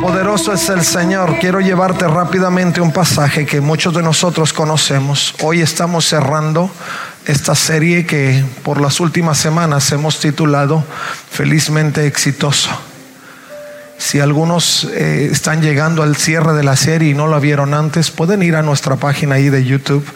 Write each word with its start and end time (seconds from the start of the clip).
Poderoso 0.00 0.54
es 0.54 0.66
el 0.70 0.82
Señor. 0.82 1.38
Quiero 1.40 1.60
llevarte 1.60 2.08
rápidamente 2.08 2.80
un 2.80 2.90
pasaje 2.90 3.44
que 3.44 3.60
muchos 3.60 3.92
de 3.92 4.02
nosotros 4.02 4.54
conocemos. 4.54 5.34
Hoy 5.42 5.60
estamos 5.60 6.06
cerrando 6.06 6.70
esta 7.26 7.54
serie 7.54 8.06
que 8.06 8.42
por 8.62 8.80
las 8.80 8.98
últimas 8.98 9.36
semanas 9.36 9.92
hemos 9.92 10.18
titulado 10.18 10.82
Felizmente 11.30 12.06
Exitoso. 12.06 12.70
Si 13.98 14.20
algunos 14.20 14.84
eh, 14.84 15.28
están 15.30 15.60
llegando 15.60 16.02
al 16.02 16.16
cierre 16.16 16.54
de 16.54 16.62
la 16.62 16.76
serie 16.76 17.10
y 17.10 17.14
no 17.14 17.26
lo 17.26 17.38
vieron 17.38 17.74
antes, 17.74 18.10
pueden 18.10 18.42
ir 18.42 18.56
a 18.56 18.62
nuestra 18.62 18.96
página 18.96 19.34
ahí 19.34 19.50
de 19.50 19.66
YouTube. 19.66 20.06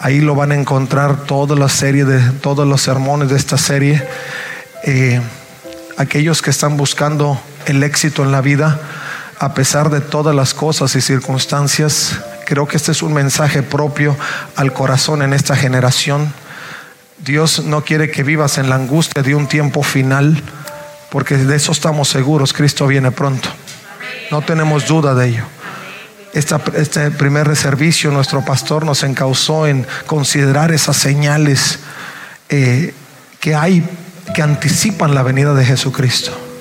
Ahí 0.00 0.20
lo 0.20 0.34
van 0.34 0.50
a 0.50 0.56
encontrar 0.56 1.26
toda 1.26 1.54
la 1.54 1.68
serie 1.68 2.04
de 2.04 2.18
todos 2.40 2.66
los 2.66 2.82
sermones 2.82 3.28
de 3.28 3.36
esta 3.36 3.56
serie. 3.56 4.02
Eh, 4.82 5.20
aquellos 5.96 6.42
que 6.42 6.50
están 6.50 6.76
buscando 6.76 7.40
el 7.66 7.84
éxito 7.84 8.24
en 8.24 8.32
la 8.32 8.40
vida, 8.40 8.80
a 9.42 9.54
pesar 9.54 9.90
de 9.90 10.00
todas 10.00 10.36
las 10.36 10.54
cosas 10.54 10.94
y 10.94 11.00
circunstancias. 11.00 12.16
Creo 12.46 12.68
que 12.68 12.76
este 12.76 12.92
es 12.92 13.02
un 13.02 13.12
mensaje 13.12 13.64
propio 13.64 14.16
al 14.54 14.72
corazón 14.72 15.20
en 15.20 15.32
esta 15.32 15.56
generación. 15.56 16.32
Dios 17.18 17.64
no 17.64 17.82
quiere 17.82 18.08
que 18.08 18.22
vivas 18.22 18.58
en 18.58 18.68
la 18.70 18.76
angustia 18.76 19.20
de 19.20 19.34
un 19.34 19.48
tiempo 19.48 19.82
final, 19.82 20.40
porque 21.10 21.36
de 21.36 21.56
eso 21.56 21.72
estamos 21.72 22.08
seguros, 22.08 22.52
Cristo 22.52 22.86
viene 22.86 23.10
pronto. 23.10 23.48
No 24.30 24.42
tenemos 24.42 24.86
duda 24.86 25.12
de 25.16 25.30
ello. 25.30 25.44
este 26.32 27.10
primer 27.10 27.56
servicio, 27.56 28.12
nuestro 28.12 28.44
pastor 28.44 28.84
nos 28.86 29.02
encausó 29.02 29.66
en 29.66 29.84
considerar 30.06 30.70
esas 30.70 30.96
señales 30.96 31.80
eh, 32.48 32.94
que 33.40 33.56
hay 33.56 33.84
que 34.36 34.42
anticipan 34.42 35.16
la 35.16 35.24
venida 35.24 35.52
de 35.52 35.64
Jesucristo. 35.64 36.51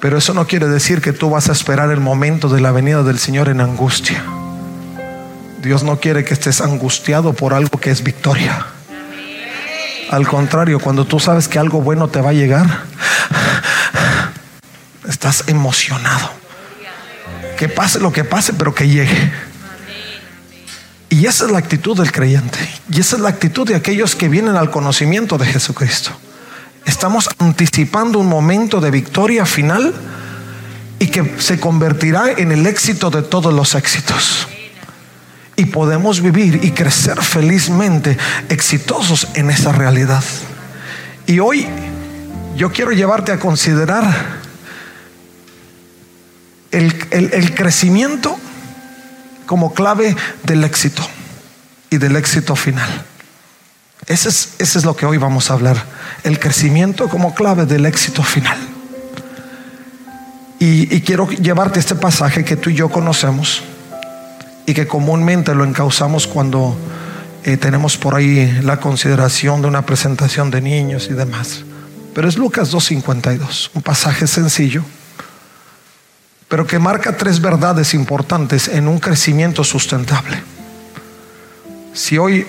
Pero 0.00 0.18
eso 0.18 0.34
no 0.34 0.46
quiere 0.46 0.68
decir 0.68 1.00
que 1.00 1.12
tú 1.12 1.30
vas 1.30 1.48
a 1.48 1.52
esperar 1.52 1.90
el 1.90 2.00
momento 2.00 2.48
de 2.48 2.60
la 2.60 2.72
venida 2.72 3.02
del 3.02 3.18
Señor 3.18 3.48
en 3.48 3.60
angustia. 3.60 4.22
Dios 5.62 5.82
no 5.82 5.98
quiere 5.98 6.24
que 6.24 6.34
estés 6.34 6.60
angustiado 6.60 7.32
por 7.32 7.54
algo 7.54 7.80
que 7.80 7.90
es 7.90 8.02
victoria. 8.02 8.66
Al 10.10 10.28
contrario, 10.28 10.78
cuando 10.78 11.04
tú 11.04 11.18
sabes 11.18 11.48
que 11.48 11.58
algo 11.58 11.80
bueno 11.80 12.08
te 12.08 12.20
va 12.20 12.30
a 12.30 12.34
llegar, 12.34 12.84
estás 15.08 15.44
emocionado. 15.48 16.30
Que 17.58 17.68
pase 17.68 17.98
lo 17.98 18.12
que 18.12 18.22
pase, 18.22 18.52
pero 18.52 18.74
que 18.74 18.88
llegue. 18.88 19.32
Y 21.08 21.26
esa 21.26 21.46
es 21.46 21.50
la 21.50 21.58
actitud 21.58 21.96
del 21.96 22.12
creyente. 22.12 22.58
Y 22.92 23.00
esa 23.00 23.16
es 23.16 23.22
la 23.22 23.30
actitud 23.30 23.66
de 23.66 23.74
aquellos 23.74 24.14
que 24.14 24.28
vienen 24.28 24.56
al 24.56 24.70
conocimiento 24.70 25.38
de 25.38 25.46
Jesucristo. 25.46 26.12
Estamos 26.86 27.28
anticipando 27.38 28.18
un 28.18 28.28
momento 28.28 28.80
de 28.80 28.90
victoria 28.90 29.44
final 29.44 29.92
y 30.98 31.08
que 31.08 31.34
se 31.38 31.60
convertirá 31.60 32.30
en 32.30 32.52
el 32.52 32.66
éxito 32.66 33.10
de 33.10 33.22
todos 33.22 33.52
los 33.52 33.74
éxitos. 33.74 34.48
Y 35.56 35.66
podemos 35.66 36.20
vivir 36.20 36.60
y 36.62 36.70
crecer 36.70 37.20
felizmente 37.22 38.16
exitosos 38.48 39.26
en 39.34 39.50
esa 39.50 39.72
realidad. 39.72 40.22
Y 41.26 41.40
hoy 41.40 41.66
yo 42.56 42.70
quiero 42.72 42.92
llevarte 42.92 43.32
a 43.32 43.40
considerar 43.40 44.36
el, 46.70 47.54
crecimiento 47.54 48.38
como 49.46 49.74
clave 49.74 50.14
del 50.44 50.64
éxito 50.64 51.06
y 51.90 51.98
del 51.98 52.16
éxito 52.16 52.54
final. 52.54 53.04
Ese 54.06 54.28
es, 54.28 54.54
es 54.58 54.84
lo 54.84 54.94
que 54.94 55.04
hoy 55.04 55.18
vamos 55.18 55.50
a 55.50 55.54
hablar. 55.54 55.84
El 56.22 56.38
crecimiento 56.38 57.08
como 57.08 57.34
clave 57.34 57.66
del 57.66 57.86
éxito 57.86 58.22
final. 58.22 58.58
Y, 60.58 61.00
quiero 61.02 61.28
llevarte 61.28 61.78
este 61.78 61.94
pasaje 61.94 62.44
que 62.44 62.56
tú 62.56 62.70
y 62.70 62.74
yo 62.74 62.88
conocemos 62.88 63.62
y 64.64 64.72
que 64.72 64.86
comúnmente 64.86 65.54
lo 65.54 65.64
encauzamos 65.64 66.26
cuando 66.26 66.76
eh, 67.44 67.56
tenemos 67.58 67.96
por 67.98 68.14
ahí 68.14 68.60
la 68.62 68.80
consideración 68.80 69.60
de 69.60 69.68
una 69.68 69.84
presentación 69.84 70.50
de 70.50 70.62
niños 70.62 71.08
y 71.10 71.14
demás. 71.14 71.62
Pero 72.14 72.26
es 72.26 72.38
Lucas 72.38 72.72
2.52, 72.72 73.70
un 73.74 73.82
pasaje 73.82 74.26
sencillo, 74.26 74.82
pero 76.48 76.66
que 76.66 76.78
marca 76.78 77.16
tres 77.16 77.40
verdades 77.40 77.92
importantes 77.92 78.68
en 78.68 78.88
un 78.88 78.98
crecimiento 78.98 79.62
sustentable. 79.62 80.42
Si 81.92 82.16
hoy 82.16 82.46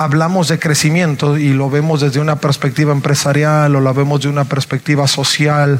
hablamos 0.00 0.48
de 0.48 0.58
crecimiento 0.58 1.36
y 1.36 1.52
lo 1.52 1.68
vemos 1.68 2.00
desde 2.00 2.20
una 2.20 2.36
perspectiva 2.36 2.90
empresarial 2.90 3.76
o 3.76 3.80
lo 3.80 3.92
vemos 3.92 4.22
de 4.22 4.28
una 4.28 4.46
perspectiva 4.46 5.06
social, 5.06 5.78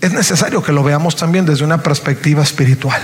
es 0.00 0.12
necesario 0.12 0.62
que 0.62 0.70
lo 0.70 0.84
veamos 0.84 1.16
también 1.16 1.44
desde 1.44 1.64
una 1.64 1.82
perspectiva 1.82 2.44
espiritual. 2.44 3.02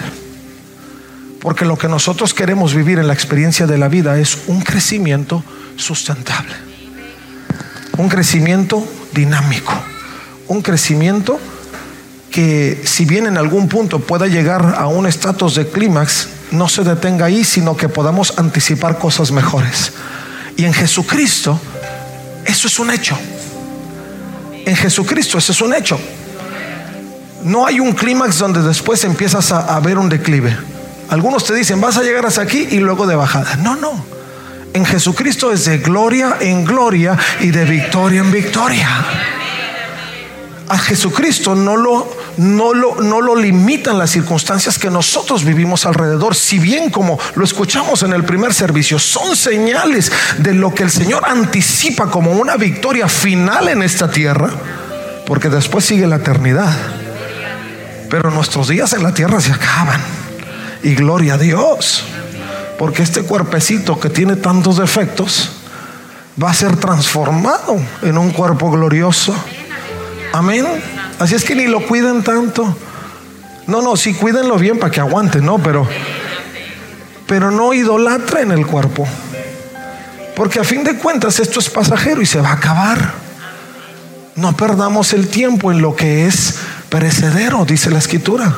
Porque 1.41 1.65
lo 1.65 1.77
que 1.77 1.89
nosotros 1.89 2.35
queremos 2.35 2.73
vivir 2.73 3.01
en 3.01 3.09
la 3.09 3.15
experiencia 3.15 3.67
de 3.67 3.79
la 3.79 3.89
vida 3.89 4.17
es 4.21 4.39
un 4.47 4.61
crecimiento 4.61 5.43
sustentable, 5.75 6.55
un 7.99 8.09
crecimiento 8.09 8.87
dinámico, 9.13 9.75
un 10.47 10.63
crecimiento 10.63 11.41
que 12.31 12.83
si 12.85 13.05
bien 13.05 13.27
en 13.27 13.37
algún 13.37 13.69
punto 13.69 13.99
pueda 13.99 14.27
llegar 14.27 14.77
a 14.79 14.87
un 14.87 15.07
estatus 15.07 15.57
de 15.57 15.69
clímax, 15.69 16.29
no 16.53 16.69
se 16.69 16.85
detenga 16.85 17.27
ahí, 17.27 17.45
sino 17.45 17.77
que 17.77 17.89
podamos 17.89 18.39
anticipar 18.39 18.99
cosas 18.99 19.33
mejores. 19.33 19.93
Y 20.57 20.65
en 20.65 20.73
Jesucristo, 20.73 21.59
eso 22.45 22.69
es 22.69 22.79
un 22.79 22.91
hecho. 22.91 23.19
En 24.65 24.77
Jesucristo, 24.77 25.39
eso 25.39 25.53
es 25.53 25.61
un 25.61 25.75
hecho. 25.75 25.99
No 27.43 27.67
hay 27.67 27.81
un 27.81 27.93
clímax 27.93 28.39
donde 28.39 28.63
después 28.63 29.03
empiezas 29.05 29.51
a, 29.53 29.79
ver 29.81 29.99
un 29.99 30.09
declive. 30.09 30.57
Algunos 31.09 31.45
te 31.45 31.55
dicen, 31.55 31.81
vas 31.81 31.97
a 31.97 32.03
llegar 32.03 32.27
hasta 32.27 32.43
aquí 32.43 32.69
y 32.71 32.79
luego 32.79 33.07
de 33.07 33.17
bajada. 33.17 33.57
No, 33.57 33.77
no. 33.77 34.05
En 34.73 34.85
Jesucristo 34.85 35.51
es 35.51 35.65
de 35.65 35.79
gloria 35.79 36.37
en 36.41 36.65
gloria 36.65 37.19
y 37.41 37.51
de 37.51 37.65
victoria 37.65 38.21
en 38.21 38.31
victoria. 38.31 38.89
A 40.69 40.79
Jesucristo 40.79 41.57
no 41.57 41.77
lo 41.77 42.20
no 42.37 42.75
lo, 42.75 42.97
no 42.97 43.21
lo 43.21 43.37
limitan 43.37 43.99
las 43.99 44.11
circunstancias 44.11 44.79
que 44.79 44.91
nosotros 44.91 45.45
vivimos 45.45 45.87
alrededor. 45.87 46.35
Si 46.35 46.59
bien 46.59 46.91
como 46.91 47.19
lo 47.35 47.45
escuchamos 47.45 48.03
en 48.03 48.13
el 48.13 48.25
primer 48.25 48.55
servicio, 48.55 48.99
son 48.99 49.37
señales 49.37 50.11
de 50.39 50.55
lo 50.55 50.75
que 50.75 50.85
el 50.85 50.91
Señor 50.91 51.25
anticipa 51.27 52.11
como 52.11 52.33
una 52.33 52.57
victoria 52.57 53.09
final 53.09 53.69
en 53.69 53.83
esta 53.83 54.11
tierra, 54.11 54.51
porque 55.27 55.49
después 55.49 55.85
sigue 55.85 56.07
la 56.07 56.17
eternidad. 56.17 56.73
Pero 58.11 58.31
nuestros 58.31 58.69
días 58.69 58.93
en 58.93 59.05
la 59.05 59.15
tierra 59.15 59.41
se 59.41 59.53
acaban. 59.53 60.01
Y 60.83 60.95
gloria 60.95 61.35
a 61.35 61.39
Dios. 61.39 62.05
Porque 62.79 63.03
este 63.03 63.23
cuerpecito 63.23 64.01
que 64.01 64.09
tiene 64.09 64.37
tantos 64.37 64.79
defectos 64.79 65.51
va 66.43 66.51
a 66.51 66.55
ser 66.55 66.77
transformado 66.77 67.79
en 68.03 68.19
un 68.19 68.31
cuerpo 68.31 68.71
glorioso. 68.71 69.35
Amén. 70.33 70.67
Así 71.21 71.37
es 71.37 71.45
que 71.45 71.55
ni 71.55 71.67
lo 71.67 71.87
cuiden 71.87 72.25
tanto. 72.25 72.77
No, 73.69 73.83
no, 73.83 73.97
sí 73.97 74.15
cuídenlo 74.15 74.59
bien 74.59 74.79
para 74.79 74.91
que 74.91 74.99
aguante, 74.99 75.41
no, 75.41 75.59
pero 75.59 75.87
pero 77.31 77.53
no 77.53 77.73
idolatren 77.73 78.51
el 78.51 78.67
cuerpo. 78.67 79.07
Porque 80.35 80.59
a 80.59 80.65
fin 80.65 80.83
de 80.83 80.97
cuentas 80.97 81.39
esto 81.39 81.61
es 81.61 81.71
pasajero 81.71 82.21
y 82.21 82.27
se 82.27 82.41
va 82.41 82.49
a 82.49 82.55
acabar. 82.55 83.13
No 84.35 84.57
perdamos 84.57 85.13
el 85.13 85.29
tiempo 85.29 85.71
en 85.71 85.81
lo 85.81 85.95
que 85.95 86.27
es 86.27 86.57
perecedero, 86.89 87.65
dice 87.65 87.89
la 87.89 88.01
escritura. 88.01 88.53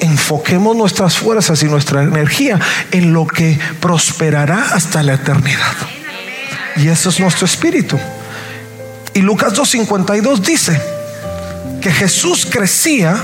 Enfoquemos 0.00 0.74
nuestras 0.74 1.16
fuerzas 1.16 1.62
y 1.62 1.66
nuestra 1.66 2.02
energía 2.02 2.58
en 2.90 3.12
lo 3.12 3.24
que 3.24 3.56
prosperará 3.78 4.70
hasta 4.72 5.04
la 5.04 5.14
eternidad. 5.14 5.76
Y 6.74 6.88
eso 6.88 7.10
es 7.10 7.20
nuestro 7.20 7.46
espíritu. 7.46 8.00
Y 9.14 9.20
Lucas 9.20 9.54
2.52 9.54 10.38
dice, 10.40 10.97
que 11.80 11.90
Jesús 11.90 12.46
crecía, 12.50 13.16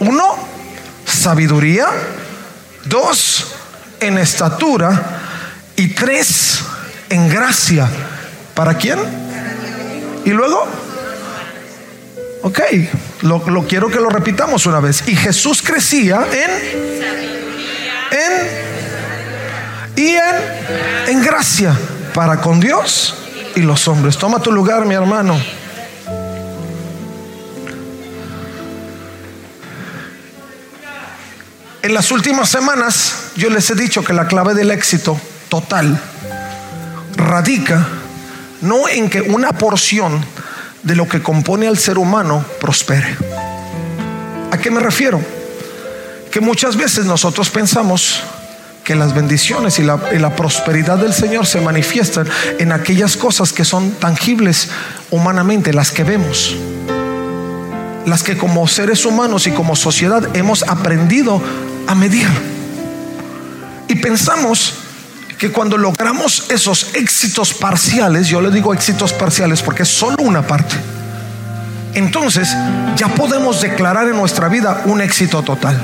uno, 0.00 0.36
sabiduría, 1.06 1.86
dos, 2.84 3.54
en 4.00 4.18
estatura 4.18 5.20
y 5.76 5.88
tres, 5.88 6.60
en 7.08 7.28
gracia. 7.28 7.88
¿Para 8.54 8.74
quién? 8.74 8.98
Y 10.24 10.30
luego, 10.30 10.66
ok, 12.42 12.60
Lo, 13.22 13.48
lo 13.48 13.66
quiero 13.66 13.88
que 13.88 14.00
lo 14.00 14.10
repitamos 14.10 14.66
una 14.66 14.80
vez. 14.80 15.04
Y 15.06 15.16
Jesús 15.16 15.62
crecía 15.62 16.26
en... 16.32 16.50
En... 18.12 18.66
Y 19.96 20.08
en, 20.08 21.06
en 21.08 21.22
gracia 21.22 21.74
para 22.12 22.40
con 22.42 22.60
Dios 22.60 23.14
y 23.54 23.60
los 23.60 23.88
hombres. 23.88 24.18
Toma 24.18 24.40
tu 24.40 24.52
lugar, 24.52 24.84
mi 24.84 24.94
hermano. 24.94 25.40
En 31.86 31.94
las 31.94 32.10
últimas 32.10 32.48
semanas 32.48 33.30
yo 33.36 33.48
les 33.48 33.70
he 33.70 33.76
dicho 33.76 34.02
que 34.02 34.12
la 34.12 34.26
clave 34.26 34.54
del 34.54 34.72
éxito 34.72 35.20
total 35.48 35.96
radica 37.14 37.86
no 38.60 38.88
en 38.88 39.08
que 39.08 39.20
una 39.20 39.52
porción 39.52 40.20
de 40.82 40.96
lo 40.96 41.06
que 41.06 41.22
compone 41.22 41.68
al 41.68 41.78
ser 41.78 41.98
humano 41.98 42.44
prospere. 42.60 43.16
¿A 44.50 44.58
qué 44.58 44.68
me 44.68 44.80
refiero? 44.80 45.20
Que 46.32 46.40
muchas 46.40 46.76
veces 46.76 47.06
nosotros 47.06 47.50
pensamos 47.50 48.20
que 48.82 48.96
las 48.96 49.14
bendiciones 49.14 49.78
y 49.78 49.84
la, 49.84 50.00
y 50.12 50.18
la, 50.18 50.34
prosperidad 50.34 50.98
del 50.98 51.14
Señor 51.14 51.46
se 51.46 51.60
manifiestan 51.60 52.26
en 52.58 52.72
aquellas 52.72 53.16
cosas 53.16 53.52
que 53.52 53.64
son 53.64 53.92
tangibles 53.92 54.70
humanamente, 55.12 55.72
las 55.72 55.92
que 55.92 56.02
vemos, 56.02 56.56
las 58.06 58.24
que 58.24 58.36
como 58.36 58.66
seres 58.66 59.06
humanos 59.06 59.46
y 59.46 59.52
como 59.52 59.76
sociedad 59.76 60.34
hemos 60.34 60.64
aprendido 60.64 61.40
a 61.86 61.94
medir. 61.94 62.28
Y 63.88 63.94
pensamos 63.96 64.74
que 65.38 65.50
cuando 65.50 65.76
logramos 65.76 66.50
esos 66.50 66.94
éxitos 66.94 67.52
parciales, 67.54 68.28
yo 68.28 68.40
le 68.40 68.50
digo 68.50 68.72
éxitos 68.72 69.12
parciales 69.12 69.62
porque 69.62 69.82
es 69.82 69.88
solo 69.88 70.16
una 70.20 70.42
parte, 70.46 70.76
entonces 71.94 72.48
ya 72.96 73.08
podemos 73.08 73.60
declarar 73.60 74.08
en 74.08 74.16
nuestra 74.16 74.48
vida 74.48 74.82
un 74.86 75.00
éxito 75.00 75.42
total. 75.42 75.82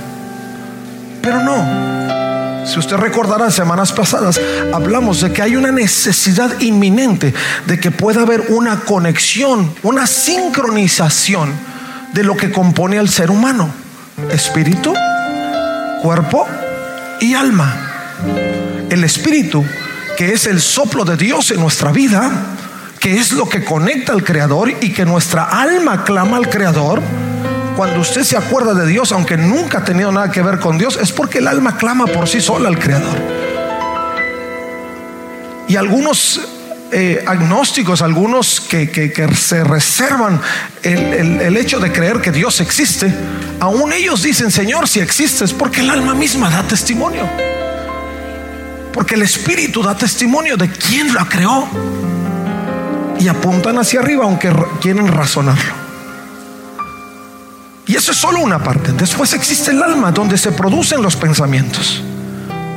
Pero 1.23 1.43
no. 1.43 2.67
Si 2.67 2.79
usted 2.79 2.97
recordará 2.97 3.51
semanas 3.51 3.93
pasadas, 3.93 4.41
hablamos 4.73 5.21
de 5.21 5.33
que 5.33 5.43
hay 5.43 5.57
una 5.57 5.73
necesidad 5.73 6.61
inminente 6.61 7.35
de 7.67 7.81
que 7.81 7.91
pueda 7.91 8.23
haber 8.23 8.47
una 8.51 8.81
conexión, 8.81 9.75
una 9.83 10.07
sincronización 10.07 11.53
de 12.13 12.23
lo 12.23 12.37
que 12.37 12.53
compone 12.53 12.99
al 12.99 13.09
ser 13.09 13.31
humano. 13.31 13.71
Espíritu, 14.31 14.95
cuerpo 16.03 16.47
y 17.21 17.35
alma. 17.35 17.75
El 18.91 19.05
espíritu, 19.05 19.65
que 20.19 20.33
es 20.33 20.47
el 20.47 20.61
soplo 20.61 21.05
de 21.05 21.17
Dios 21.17 21.53
en 21.53 21.61
nuestra 21.61 21.93
vida, 21.93 22.31
que 22.99 23.19
es 23.19 23.33
lo 23.33 23.49
que 23.49 23.65
conecta 23.65 24.13
al 24.13 24.25
Creador 24.25 24.71
y 24.81 24.93
que 24.93 25.05
nuestra 25.05 25.45
alma 25.45 26.05
clama 26.05 26.37
al 26.37 26.51
Creador. 26.51 27.01
Cuando 27.77 28.01
usted 28.01 28.23
se 28.25 28.37
acuerda 28.37 28.75
de 28.75 28.87
Dios, 28.87 29.13
aunque 29.13 29.37
nunca 29.37 29.79
ha 29.79 29.85
tenido 29.85 30.13
nada 30.13 30.31
que 30.31 30.43
ver 30.43 30.59
con 30.59 30.77
Dios, 30.77 30.99
es 31.01 31.13
porque 31.13 31.39
el 31.39 31.49
alma 31.49 31.77
clama 31.77 32.07
por 32.07 32.29
sí 32.29 32.41
sola 32.41 32.69
al 32.69 32.79
Creador. 32.79 33.17
Y 35.69 35.77
algunos 35.77 36.41
eh, 36.93 37.25
agnósticos, 37.27 38.03
algunos 38.03 38.61
que, 38.61 38.91
que, 38.91 39.35
se 39.35 39.65
reservan 39.65 40.41
el, 40.83 40.99
el, 40.99 41.41
el, 41.41 41.57
hecho 41.57 41.81
de 41.81 41.91
creer 41.91 42.21
que 42.21 42.31
Dios 42.31 42.61
existe, 42.61 43.13
aún 43.61 43.93
ellos 43.93 44.23
dicen, 44.23 44.51
Señor, 44.51 44.87
si 44.89 45.01
existes, 45.01 45.53
porque 45.53 45.81
el 45.81 45.91
alma 45.91 46.15
misma 46.15 46.51
da 46.51 46.63
testimonio. 46.63 47.29
Porque 48.93 49.15
el 49.15 49.23
Espíritu 49.23 49.83
da 49.83 49.97
testimonio 49.97 50.57
de 50.57 50.69
quién 50.71 51.15
la 51.15 51.27
creó. 51.27 51.67
Y 53.19 53.29
apuntan 53.29 53.79
hacia 53.79 54.01
arriba 54.01 54.25
aunque 54.25 54.53
quieren 54.81 55.09
razonarlo. 55.09 55.73
Y 57.87 57.97
eso 57.97 58.13
es 58.13 58.19
solo 58.19 58.41
una 58.41 58.63
parte. 58.63 58.93
Después 58.93 59.33
existe 59.33 59.71
el 59.71 59.83
alma 59.83 60.13
donde 60.13 60.37
se 60.37 60.53
producen 60.53 61.03
los 61.03 61.17
pensamientos. 61.17 62.03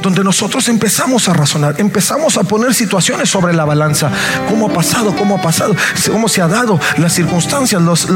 Donde 0.05 0.23
nosotros 0.23 0.69
empezamos 0.69 1.27
a 1.29 1.33
razonar, 1.33 1.77
empezamos 1.79 2.37
a 2.37 2.43
poner 2.43 2.75
situaciones 2.75 3.27
sobre 3.27 3.55
la 3.55 3.65
balanza. 3.65 4.11
¿Cómo 4.47 4.67
ha 4.67 4.69
pasado? 4.71 5.15
¿Cómo 5.15 5.37
ha 5.37 5.41
pasado? 5.41 5.75
¿Cómo 6.11 6.29
se 6.29 6.43
ha 6.43 6.47
dado? 6.47 6.79
Las 6.99 7.13
circunstancias, 7.13 7.81
los, 7.81 8.07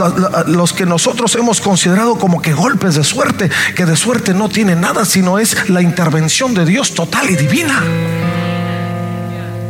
los, 0.46 0.74
que 0.74 0.86
nosotros 0.86 1.34
hemos 1.34 1.62
considerado 1.62 2.20
como 2.20 2.44
que 2.44 2.54
golpes 2.54 2.94
de 2.94 3.04
suerte, 3.04 3.50
que 3.76 3.88
de 3.88 3.96
suerte 3.96 4.36
no 4.36 4.50
tiene 4.50 4.76
nada, 4.76 5.04
sino 5.04 5.40
es 5.40 5.68
la 5.68 5.82
intervención 5.82 6.54
de 6.54 6.64
Dios 6.64 6.94
total 6.94 7.28
y 7.28 7.36
divina 7.36 7.84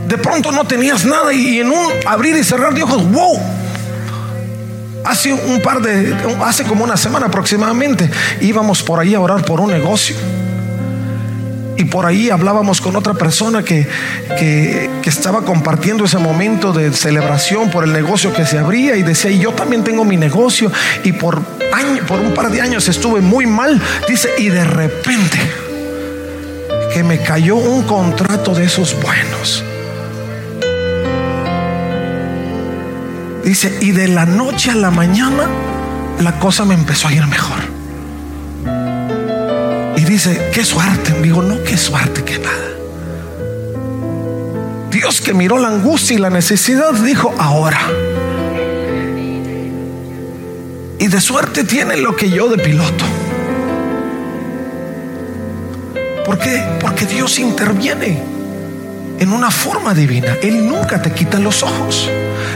de 0.10 0.18
pronto 0.18 0.51
no 0.51 0.66
tenías 0.66 1.06
nada 1.06 1.31
y 1.31 1.60
en 1.60 1.69
un 1.69 1.88
abrir 2.06 2.36
y 2.36 2.44
cerrar 2.44 2.74
de 2.74 2.83
ojos, 2.83 3.10
wow. 3.12 3.39
Hace 5.06 5.31
un 5.31 5.62
par 5.62 5.81
de, 5.81 6.18
hace 6.44 6.66
como 6.66 6.83
una 6.83 6.98
semana 6.98 7.27
aproximadamente, 7.27 8.10
íbamos 8.42 8.83
por 8.83 9.00
ahí 9.00 9.16
a 9.16 9.21
orar 9.21 9.45
por 9.45 9.62
un 9.62 9.71
negocio. 9.71 10.18
Y 11.79 11.85
por 11.85 12.05
ahí 12.05 12.29
hablábamos 12.29 12.81
con 12.81 12.97
otra 12.97 13.13
persona 13.13 13.63
que, 13.63 13.87
que, 14.37 14.89
estaba 15.05 15.43
compartiendo 15.43 16.03
ese 16.03 16.17
momento 16.17 16.73
de 16.73 16.91
celebración 16.91 17.71
por 17.71 17.85
el 17.85 17.93
negocio 17.93 18.33
que 18.33 18.45
se 18.45 18.59
abría 18.59 18.97
y 18.97 19.01
decía, 19.01 19.31
y 19.31 19.39
yo 19.39 19.53
también 19.53 19.85
tengo 19.85 20.03
mi 20.03 20.17
negocio 20.17 20.69
y 21.05 21.13
por, 21.13 21.41
año, 21.73 22.05
por 22.05 22.19
un 22.19 22.33
par 22.33 22.51
de 22.51 22.61
años 22.61 22.89
estuve 22.89 23.21
muy 23.21 23.45
mal, 23.47 23.81
dice, 24.09 24.29
y 24.37 24.49
de 24.49 24.65
repente 24.65 25.39
que 26.93 27.01
me 27.01 27.21
cayó 27.23 27.55
un 27.55 27.83
contrato 27.83 28.53
de 28.53 28.65
esos 28.65 28.95
buenos. 29.01 29.63
Dice, 33.45 33.79
y 33.79 33.91
de 33.91 34.09
la 34.09 34.25
noche 34.25 34.69
a 34.69 34.75
la 34.75 34.91
mañana 34.91 35.47
la 36.19 36.37
cosa 36.39 36.65
me 36.65 36.73
empezó 36.73 37.07
a 37.07 37.13
ir 37.13 37.25
mejor. 37.25 37.78
Dice, 40.21 40.50
qué 40.51 40.66
suerte. 40.66 41.13
Digo, 41.21 41.42
no, 41.42 41.63
qué 41.63 41.77
suerte, 41.77 42.25
qué 42.25 42.39
nada. 42.39 42.71
Dios 44.92 45.21
que 45.21 45.33
miró 45.33 45.57
la 45.57 45.69
angustia 45.69 46.18
y 46.18 46.19
la 46.19 46.30
necesidad 46.30 46.92
dijo, 46.92 47.33
ahora. 47.38 47.80
Y 51.00 51.07
de 51.07 51.21
suerte 51.21 51.63
tiene 51.63 51.95
lo 51.95 52.18
que 52.18 52.30
yo 52.30 52.50
de 52.50 52.57
piloto. 52.62 53.06
¿Por 56.25 56.38
qué? 56.38 56.66
Porque 56.81 57.06
Dios 57.06 57.39
interviene 57.39 58.21
en 59.19 59.31
una 59.31 59.50
forma 59.51 59.94
divina. 59.94 60.36
Él 60.42 60.68
nunca 60.68 61.01
te 61.01 61.13
quita 61.13 61.39
los 61.39 61.63
ojos. 61.63 62.10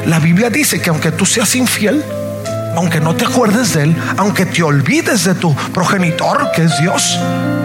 La 0.06 0.20
Biblia 0.20 0.50
dice 0.50 0.82
que 0.82 0.90
aunque 0.90 1.12
tú 1.12 1.26
seas 1.26 1.56
infiel, 1.56 2.04
aunque 2.76 3.00
no 3.00 3.16
te 3.16 3.26
acuerdes 3.26 3.74
de 3.74 3.84
Él, 3.84 3.96
aunque 4.18 4.46
te 4.46 4.64
olvides 4.64 5.24
de 5.24 5.36
tu 5.36 5.56
progenitor, 5.56 6.52
que 6.56 6.64
es 6.64 6.78
Dios, 6.80 7.20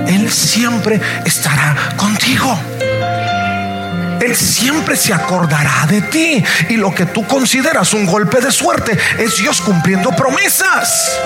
Él 0.07 0.31
siempre 0.31 1.01
estará 1.25 1.77
contigo. 1.97 2.59
Él 4.21 4.35
siempre 4.35 4.97
se 4.97 5.15
acordará 5.15 5.87
de 5.89 6.03
ti. 6.03 6.45
Y 6.69 6.77
lo 6.77 6.95
que 6.95 7.07
tú 7.07 7.27
consideras 7.27 7.95
un 7.95 8.07
golpe 8.07 8.41
de 8.41 8.51
suerte 8.51 8.99
es 9.19 9.39
Dios 9.39 9.61
cumpliendo 9.61 10.11
promesas. 10.11 11.19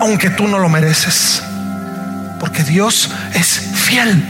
Aunque 0.00 0.30
tú 0.30 0.46
no 0.46 0.58
lo 0.58 0.68
mereces. 0.68 1.42
Porque 2.38 2.62
Dios 2.62 3.10
es 3.34 3.60
fiel. 3.74 4.24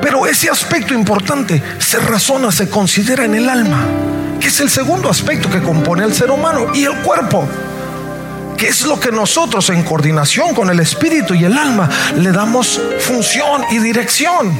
Pero 0.00 0.26
ese 0.26 0.48
aspecto 0.48 0.94
importante 0.94 1.62
se 1.78 1.98
razona, 1.98 2.50
se 2.50 2.70
considera 2.70 3.24
en 3.24 3.34
el 3.34 3.48
alma, 3.48 3.84
que 4.40 4.48
es 4.48 4.60
el 4.60 4.70
segundo 4.70 5.10
aspecto 5.10 5.50
que 5.50 5.62
compone 5.62 6.04
al 6.04 6.14
ser 6.14 6.30
humano 6.30 6.66
y 6.74 6.84
el 6.84 6.96
cuerpo, 7.02 7.46
que 8.56 8.68
es 8.68 8.86
lo 8.86 8.98
que 8.98 9.12
nosotros 9.12 9.70
en 9.70 9.82
coordinación 9.82 10.54
con 10.54 10.70
el 10.70 10.80
espíritu 10.80 11.34
y 11.34 11.44
el 11.44 11.56
alma 11.56 11.88
le 12.16 12.32
damos 12.32 12.80
función 13.00 13.62
y 13.70 13.78
dirección. 13.78 14.52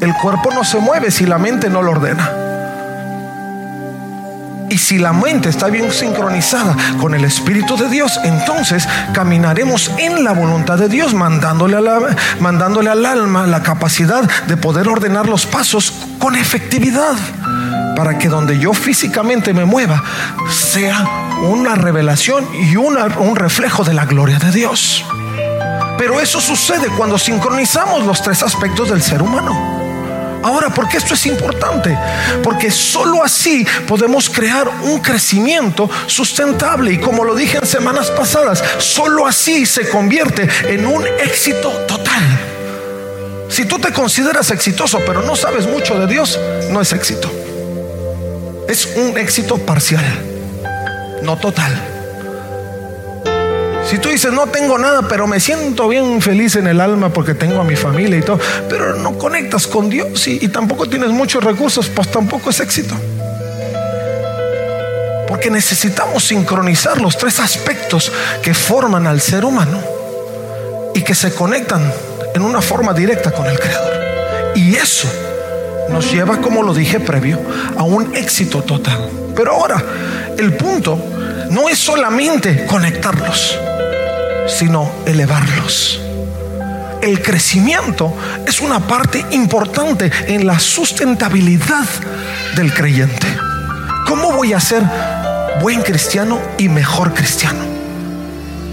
El 0.00 0.14
cuerpo 0.14 0.50
no 0.52 0.64
se 0.64 0.78
mueve 0.78 1.10
si 1.10 1.26
la 1.26 1.38
mente 1.38 1.68
no 1.68 1.82
lo 1.82 1.92
ordena. 1.92 2.47
Y 4.78 4.80
si 4.80 4.96
la 4.96 5.12
mente 5.12 5.48
está 5.48 5.66
bien 5.66 5.90
sincronizada 5.90 6.76
con 7.00 7.12
el 7.12 7.24
Espíritu 7.24 7.76
de 7.76 7.88
Dios, 7.88 8.20
entonces 8.22 8.86
caminaremos 9.12 9.90
en 9.98 10.22
la 10.22 10.30
voluntad 10.30 10.78
de 10.78 10.88
Dios, 10.88 11.14
mandándole, 11.14 11.78
al 12.88 13.04
alma 13.04 13.48
la 13.48 13.64
capacidad 13.64 14.22
de 14.46 14.56
poder 14.56 14.86
ordenar 14.86 15.26
los 15.28 15.46
pasos 15.46 15.92
con 16.20 16.36
efectividad, 16.36 17.16
para 17.96 18.18
que 18.18 18.28
donde 18.28 18.60
yo 18.60 18.72
físicamente 18.72 19.52
me 19.52 19.64
mueva 19.64 20.00
sea 20.48 21.04
una 21.42 21.74
revelación 21.74 22.46
y 22.54 22.76
una, 22.76 23.06
un 23.18 23.34
reflejo 23.34 23.82
de 23.82 23.94
la 23.94 24.04
gloria 24.04 24.38
de 24.38 24.52
Dios. 24.52 25.04
Pero 25.98 26.20
eso 26.20 26.40
sucede 26.40 26.86
cuando 26.96 27.18
sincronizamos 27.18 28.06
los 28.06 28.22
tres 28.22 28.44
aspectos 28.44 28.90
del 28.90 29.02
ser 29.02 29.22
humano. 29.22 29.77
Ahora, 30.42 30.70
¿por 30.70 30.88
qué 30.88 30.98
esto 30.98 31.14
es 31.14 31.26
importante? 31.26 31.96
Porque 32.42 32.70
solo 32.70 33.22
así 33.24 33.66
podemos 33.86 34.30
crear 34.30 34.68
un 34.84 35.00
crecimiento 35.00 35.90
sustentable. 36.06 36.92
Y 36.92 36.98
como 36.98 37.24
lo 37.24 37.34
dije 37.34 37.58
en 37.58 37.66
semanas 37.66 38.10
pasadas, 38.10 38.62
solo 38.78 39.26
así 39.26 39.66
se 39.66 39.88
convierte 39.88 40.48
en 40.68 40.86
un 40.86 41.04
éxito 41.06 41.70
total. 41.86 42.22
Si 43.48 43.64
tú 43.64 43.78
te 43.78 43.92
consideras 43.92 44.50
exitoso 44.50 45.00
pero 45.06 45.22
no 45.22 45.34
sabes 45.34 45.66
mucho 45.66 45.98
de 45.98 46.06
Dios, 46.06 46.38
no 46.70 46.80
es 46.80 46.92
éxito. 46.92 47.30
Es 48.68 48.86
un 48.96 49.16
éxito 49.16 49.56
parcial. 49.58 50.04
no 51.22 51.36
total. 51.36 51.87
Si 53.88 53.96
tú 53.96 54.10
dices, 54.10 54.30
no 54.34 54.46
tengo 54.48 54.76
nada, 54.76 55.08
pero 55.08 55.26
me 55.26 55.40
siento 55.40 55.88
bien 55.88 56.20
feliz 56.20 56.56
en 56.56 56.66
el 56.66 56.78
alma 56.78 57.08
porque 57.08 57.32
tengo 57.32 57.62
a 57.62 57.64
mi 57.64 57.74
familia 57.74 58.18
y 58.18 58.20
todo, 58.20 58.38
pero 58.68 58.96
no 58.96 59.16
conectas 59.16 59.66
con 59.66 59.88
Dios 59.88 60.28
y, 60.28 60.46
tampoco 60.48 60.86
tienes 60.86 61.08
muchos 61.08 61.42
recursos, 61.42 61.88
pues 61.88 62.10
tampoco 62.10 62.50
es 62.50 62.60
éxito. 62.60 62.94
Porque 65.26 65.50
necesitamos 65.50 66.24
sincronizar 66.24 67.00
los 67.00 67.16
tres 67.16 67.40
aspectos 67.40 68.12
que 68.42 68.52
forman 68.52 69.06
al 69.06 69.22
ser 69.22 69.46
humano 69.46 69.80
y 70.94 71.00
que 71.00 71.14
se 71.14 71.32
conectan 71.32 71.90
en 72.34 72.42
una 72.42 72.60
forma 72.60 72.92
directa 72.92 73.30
con 73.30 73.46
el 73.46 73.58
Creador. 73.58 73.94
Y 74.54 74.74
eso 74.74 75.08
nos 75.88 76.12
lleva, 76.12 76.42
como 76.42 76.62
lo 76.62 76.74
dije 76.74 77.00
previo, 77.00 77.40
a 77.74 77.84
un 77.84 78.14
éxito 78.14 78.62
total. 78.62 79.08
Pero 79.34 79.52
ahora, 79.54 79.82
el 80.36 80.52
punto 80.58 80.98
no 81.50 81.70
es 81.70 81.78
solamente 81.78 82.66
conectarlos, 82.66 83.58
sino 84.48 84.90
elevarlos. 85.06 86.00
El 87.00 87.22
crecimiento 87.22 88.12
es 88.46 88.60
una 88.60 88.80
parte 88.80 89.24
importante 89.30 90.10
en 90.26 90.46
la 90.46 90.58
sustentabilidad 90.58 91.86
del 92.56 92.74
creyente. 92.74 93.26
¿Cómo 94.06 94.32
voy 94.32 94.52
a 94.52 94.60
ser 94.60 94.82
buen 95.60 95.82
cristiano 95.82 96.40
y 96.58 96.68
mejor 96.68 97.14
cristiano? 97.14 97.60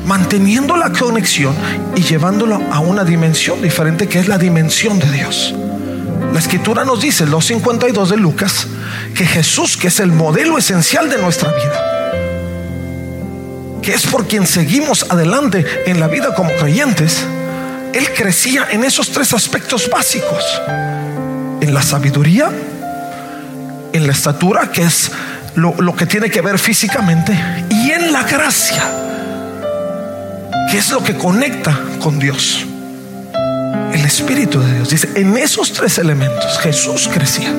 Manteniendo 0.06 0.76
la 0.76 0.92
conexión 0.92 1.56
y 1.96 2.02
llevándolo 2.02 2.62
a 2.72 2.80
una 2.80 3.04
dimensión 3.04 3.62
diferente 3.62 4.08
que 4.08 4.20
es 4.20 4.28
la 4.28 4.38
dimensión 4.38 4.98
de 4.98 5.12
Dios. 5.12 5.54
La 6.34 6.40
escritura 6.40 6.84
nos 6.84 7.02
dice, 7.02 7.26
los 7.26 7.46
52 7.46 8.10
de 8.10 8.18
Lucas, 8.18 8.68
que 9.16 9.26
Jesús, 9.26 9.78
que 9.78 9.88
es 9.88 10.00
el 10.00 10.12
modelo 10.12 10.58
esencial 10.58 11.10
de 11.10 11.18
nuestra 11.18 11.52
vida, 11.52 11.95
que 13.86 13.94
es 13.94 14.08
por 14.08 14.28
quien 14.28 14.48
seguimos 14.48 15.06
adelante 15.10 15.64
en 15.86 16.00
la 16.00 16.08
vida 16.08 16.34
como 16.34 16.52
creyentes, 16.54 17.24
Él 17.94 18.08
crecía 18.18 18.66
en 18.72 18.84
esos 18.84 19.12
tres 19.12 19.32
aspectos 19.32 19.88
básicos. 19.92 20.44
En 21.62 21.72
la 21.72 21.84
sabiduría, 21.84 22.50
en 23.94 24.08
la 24.08 24.12
estatura, 24.12 24.72
que 24.72 24.82
es 24.82 25.12
lo, 25.54 25.76
lo 25.80 25.96
que 25.96 26.08
tiene 26.08 26.32
que 26.32 26.42
ver 26.42 26.58
físicamente, 26.58 27.40
y 27.70 27.92
en 27.92 28.12
la 28.12 28.24
gracia, 28.24 28.84
que 30.72 30.80
es 30.80 30.90
lo 30.90 31.04
que 31.04 31.16
conecta 31.16 31.80
con 32.02 32.18
Dios. 32.18 32.66
El 33.94 34.04
Espíritu 34.04 34.62
de 34.62 34.74
Dios. 34.74 34.90
Dice, 34.90 35.10
en 35.14 35.38
esos 35.38 35.72
tres 35.74 36.00
elementos 36.00 36.58
Jesús 36.58 37.08
crecía. 37.14 37.54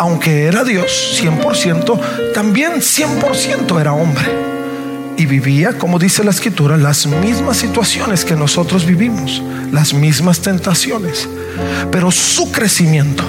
Aunque 0.00 0.46
era 0.46 0.64
Dios 0.64 1.16
100%, 1.22 2.32
también 2.34 2.80
100% 2.80 3.80
era 3.80 3.92
hombre 3.92 4.53
y 5.16 5.26
vivía, 5.26 5.78
como 5.78 5.98
dice 5.98 6.24
la 6.24 6.30
escritura, 6.30 6.76
las 6.76 7.06
mismas 7.06 7.58
situaciones 7.58 8.24
que 8.24 8.34
nosotros 8.34 8.84
vivimos, 8.84 9.42
las 9.70 9.94
mismas 9.94 10.40
tentaciones. 10.40 11.28
Pero 11.90 12.10
su 12.10 12.50
crecimiento 12.50 13.24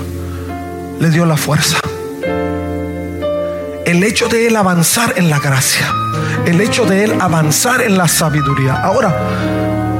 le 1.00 1.10
dio 1.10 1.26
la 1.26 1.38
fuerza. 1.38 1.78
El 3.86 4.04
hecho 4.04 4.28
de 4.28 4.48
él 4.48 4.56
avanzar 4.56 5.14
en 5.16 5.30
la 5.30 5.40
gracia, 5.40 5.94
el 6.46 6.60
hecho 6.60 6.86
de 6.86 7.04
él 7.04 7.14
avanzar 7.20 7.82
en 7.82 7.98
la 7.98 8.08
sabiduría. 8.08 8.74
Ahora, 8.74 9.16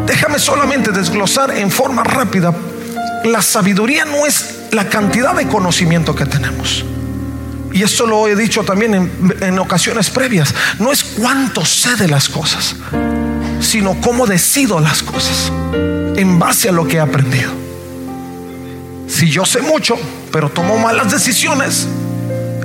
déjame 0.08 0.40
solamente 0.40 0.92
desglosar 0.92 1.52
en 1.52 1.70
forma 1.70 2.04
rápida. 2.04 2.54
La 3.26 3.42
sabiduría 3.42 4.06
no 4.06 4.26
es 4.26 4.70
la 4.72 4.90
cantidad 4.90 5.36
de 5.36 5.48
conocimiento 5.48 6.16
que 6.16 6.26
tenemos. 6.26 6.84
Y 7.76 7.84
esto 7.84 8.08
lo 8.08 8.26
he 8.30 8.38
dicho 8.38 8.64
también 8.64 9.12
en, 9.42 9.60
ocasiones 9.60 10.10
previas. 10.10 10.56
No 10.80 10.94
es 10.94 11.04
cuánto 11.04 11.66
sé 11.66 11.98
de 11.98 12.08
las 12.08 12.30
cosas, 12.30 12.74
sino 13.60 14.00
cómo 14.00 14.26
decido 14.26 14.80
las 14.80 15.04
cosas 15.04 15.52
en 16.16 16.40
base 16.40 16.70
a 16.70 16.72
lo 16.72 16.88
que 16.88 16.96
he 16.96 17.00
aprendido. 17.02 17.52
Si 19.10 19.30
yo 19.30 19.46
sé 19.46 19.62
mucho, 19.62 19.98
pero 20.32 20.48
tomo 20.48 20.78
malas 20.78 21.12
decisiones, 21.12 21.86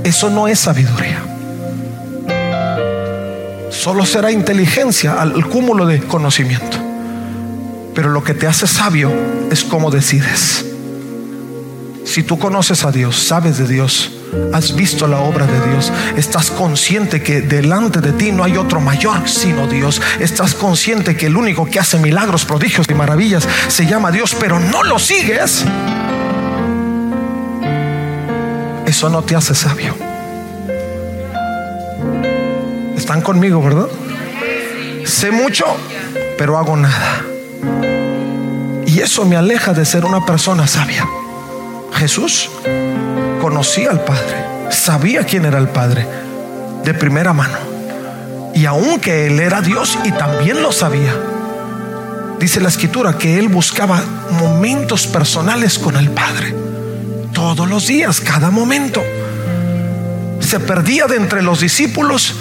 eso 0.05 0.31
no 0.31 0.47
es 0.47 0.61
sabiduría. 0.61 1.21
Solo 3.73 4.07
será 4.07 4.31
inteligencia 4.31 5.21
al 5.21 5.45
cúmulo 5.49 5.87
de 5.87 5.99
conocimiento. 5.99 6.79
Pero 7.97 8.11
lo 8.11 8.23
que 8.23 8.35
te 8.35 8.47
hace 8.47 8.69
sabio 8.69 9.13
es 9.51 9.65
cómo 9.65 9.91
decides. 9.91 10.65
Si 12.05 12.23
tú 12.23 12.39
conoces 12.39 12.85
a 12.85 12.93
Dios, 12.93 13.17
sabes 13.17 13.59
de 13.59 13.67
Dios, 13.67 14.13
has 14.53 14.75
visto 14.75 15.07
la 15.07 15.21
obra 15.21 15.47
de 15.47 15.69
Dios, 15.69 15.93
estás 16.17 16.51
consciente 16.51 17.23
que 17.23 17.41
delante 17.41 18.01
de 18.01 18.13
ti 18.13 18.33
no 18.33 18.45
hay 18.45 18.57
otro 18.57 18.81
mayor 18.81 19.29
sino 19.29 19.67
Dios, 19.67 20.01
estás 20.19 20.55
consciente 20.55 21.17
que 21.17 21.27
el 21.27 21.37
único 21.37 21.67
que 21.67 21.79
hace 21.79 21.99
milagros, 21.99 22.45
prodigios 22.45 22.87
y 22.89 22.95
maravillas 22.95 23.47
se 23.69 23.87
llama 23.87 24.11
Dios, 24.11 24.37
pero 24.39 24.61
no 24.61 24.83
lo 24.83 24.99
sigues, 24.99 25.65
eso 28.87 29.09
no 29.09 29.23
te 29.23 29.37
hace 29.37 29.55
sabio. 29.55 29.95
Están 32.97 33.23
conmigo, 33.23 33.63
¿verdad? 33.63 33.87
Sé 35.05 35.31
mucho, 35.31 35.65
pero 36.37 36.59
hago 36.59 36.77
nada. 36.77 37.25
Y 38.87 39.01
eso 39.01 39.25
me 39.25 39.37
aleja 39.37 39.73
de 39.73 39.85
ser 39.85 40.05
una 40.05 40.27
persona 40.27 40.67
sabia. 40.67 41.07
Jesús 41.93 42.51
conocía 43.41 43.91
al 43.91 44.05
Padre, 44.05 44.71
sabía 44.71 45.25
quién 45.25 45.45
era 45.45 45.59
el 45.59 45.69
Padre 45.69 46.07
de 46.85 46.95
primera 46.95 47.33
mano. 47.33 47.57
Y 48.55 48.67
aunque 48.67 49.27
Él 49.27 49.41
era 49.41 49.63
Dios 49.63 49.99
y 50.05 50.13
también 50.13 50.63
lo 50.63 50.71
sabía, 50.71 51.15
dice 52.39 52.61
la 52.61 52.69
escritura 52.69 53.17
que 53.17 53.39
Él 53.39 53.49
buscaba 53.49 54.03
momentos 54.33 55.07
personales 55.07 55.79
con 55.79 55.97
el 55.97 56.11
Padre. 56.11 56.55
Todos 57.33 57.69
los 57.69 57.87
días, 57.87 58.21
cada 58.21 58.51
momento. 58.51 59.03
Se 60.41 60.61
perdía 60.61 61.07
de 61.07 61.17
entre 61.17 61.43
los 61.43 61.61
discípulos 61.61 62.35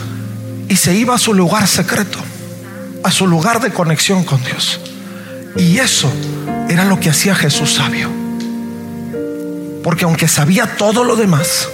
y 0.68 0.76
se 0.76 0.94
iba 0.96 1.16
a 1.16 1.20
su 1.20 1.34
lugar 1.34 1.68
secreto, 1.68 2.20
a 3.04 3.12
su 3.12 3.28
lugar 3.28 3.62
de 3.62 3.72
conexión 3.72 4.24
con 4.24 4.44
Dios. 4.44 4.82
Y 5.56 5.78
eso 5.78 6.12
era 6.70 6.86
lo 6.86 7.00
que 7.00 7.10
hacía 7.10 7.36
Jesús 7.36 7.76
sabio. 7.76 8.19
Porque 9.90 10.06
aunque 10.06 10.28
sabía 10.28 10.68
todo 10.78 11.04
lo 11.04 11.16
demás, 11.16 11.68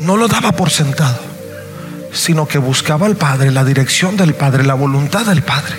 no 0.00 0.16
lo 0.16 0.26
daba 0.26 0.50
por 0.50 0.70
sentado, 0.70 1.20
sino 2.12 2.48
que 2.48 2.58
buscaba 2.58 3.06
al 3.06 3.14
Padre, 3.14 3.52
la 3.52 3.64
dirección 3.64 4.16
del 4.16 4.34
Padre, 4.34 4.64
la 4.64 4.74
voluntad 4.74 5.24
del 5.24 5.42
Padre. 5.42 5.76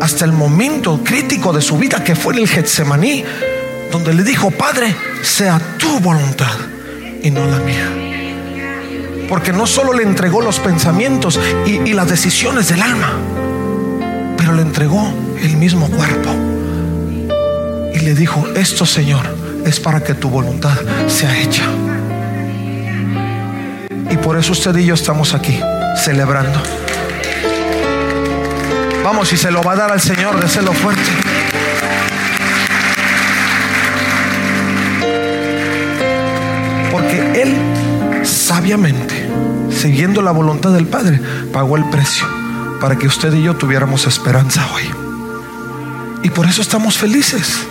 Hasta 0.00 0.24
el 0.24 0.30
momento 0.30 1.00
crítico 1.02 1.52
de 1.52 1.62
su 1.62 1.78
vida 1.78 2.04
que 2.04 2.14
fue 2.14 2.34
en 2.34 2.42
el 2.42 2.48
Getsemaní, 2.48 3.24
donde 3.90 4.14
le 4.14 4.22
dijo, 4.22 4.52
Padre, 4.52 4.94
sea 5.24 5.60
tu 5.78 5.98
voluntad 5.98 6.54
y 7.24 7.32
no 7.32 7.44
la 7.46 7.58
mía. 7.58 7.90
Porque 9.28 9.52
no 9.52 9.66
solo 9.66 9.94
le 9.94 10.04
entregó 10.04 10.42
los 10.42 10.60
pensamientos 10.60 11.40
y, 11.66 11.90
y 11.90 11.92
las 11.92 12.08
decisiones 12.08 12.68
del 12.68 12.82
alma, 12.82 13.14
pero 14.38 14.52
le 14.52 14.62
entregó 14.62 15.12
el 15.42 15.56
mismo 15.56 15.90
cuerpo. 15.90 16.30
Y 17.92 17.98
le 17.98 18.14
dijo, 18.14 18.46
esto 18.54 18.86
Señor, 18.86 19.35
es 19.66 19.80
para 19.80 20.02
que 20.02 20.14
tu 20.14 20.30
voluntad 20.30 20.76
sea 21.08 21.36
hecha. 21.38 21.64
Y 24.10 24.16
por 24.16 24.38
eso 24.38 24.52
usted 24.52 24.76
y 24.76 24.86
yo 24.86 24.94
estamos 24.94 25.34
aquí 25.34 25.58
celebrando. 25.96 26.62
Vamos, 29.02 29.32
y 29.32 29.36
se 29.36 29.50
lo 29.50 29.62
va 29.62 29.72
a 29.72 29.76
dar 29.76 29.92
al 29.92 30.00
Señor, 30.00 30.38
de 30.40 30.62
lo 30.62 30.72
fuerte. 30.72 31.10
Porque 36.92 37.42
Él 37.42 38.24
sabiamente, 38.24 39.28
siguiendo 39.70 40.22
la 40.22 40.30
voluntad 40.30 40.70
del 40.70 40.86
Padre, 40.86 41.20
pagó 41.52 41.76
el 41.76 41.88
precio 41.90 42.26
para 42.80 42.96
que 42.96 43.08
usted 43.08 43.34
y 43.34 43.42
yo 43.42 43.54
tuviéramos 43.54 44.06
esperanza 44.06 44.64
hoy. 44.74 44.84
Y 46.22 46.30
por 46.30 46.46
eso 46.46 46.62
estamos 46.62 46.96
felices. 46.96 47.66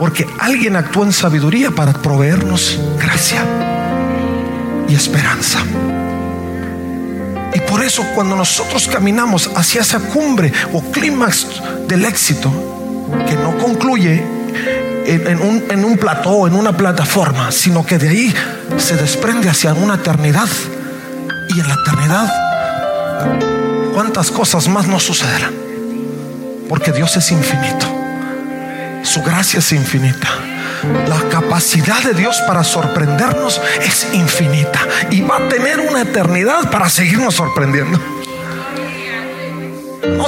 Porque 0.00 0.26
alguien 0.38 0.76
actuó 0.76 1.04
en 1.04 1.12
sabiduría 1.12 1.70
para 1.70 1.92
proveernos 1.92 2.80
gracia 2.98 3.44
y 4.88 4.94
esperanza. 4.94 5.58
Y 7.52 7.60
por 7.60 7.84
eso 7.84 8.02
cuando 8.14 8.34
nosotros 8.34 8.88
caminamos 8.88 9.50
hacia 9.54 9.82
esa 9.82 10.00
cumbre 10.00 10.54
o 10.72 10.80
clímax 10.90 11.48
del 11.86 12.06
éxito, 12.06 12.50
que 13.28 13.36
no 13.36 13.58
concluye 13.58 14.24
en, 15.04 15.38
un, 15.42 15.64
en 15.68 15.84
un 15.84 15.98
plató, 15.98 16.46
en 16.46 16.54
una 16.54 16.74
plataforma, 16.74 17.52
sino 17.52 17.84
que 17.84 17.98
de 17.98 18.08
ahí 18.08 18.34
se 18.78 18.96
desprende 18.96 19.50
hacia 19.50 19.74
una 19.74 19.96
eternidad. 19.96 20.48
Y 21.54 21.60
en 21.60 21.68
la 21.68 21.74
eternidad, 21.74 22.32
¿cuántas 23.92 24.30
cosas 24.30 24.66
más 24.66 24.86
nos 24.86 25.02
sucederán? 25.02 25.52
Porque 26.70 26.90
Dios 26.90 27.14
es 27.18 27.30
infinito. 27.32 27.99
Su 29.02 29.22
gracia 29.22 29.58
es 29.58 29.72
infinita. 29.72 30.28
la 31.08 31.28
capacidad 31.28 32.02
de 32.02 32.14
Dios 32.14 32.40
para 32.46 32.64
sorprendernos 32.64 33.60
es 33.82 34.08
infinita 34.14 34.80
y 35.10 35.20
va 35.20 35.36
a 35.36 35.48
tener 35.48 35.80
una 35.80 36.02
eternidad 36.02 36.70
para 36.70 36.88
seguirnos 36.88 37.34
sorprendiendo. 37.34 38.00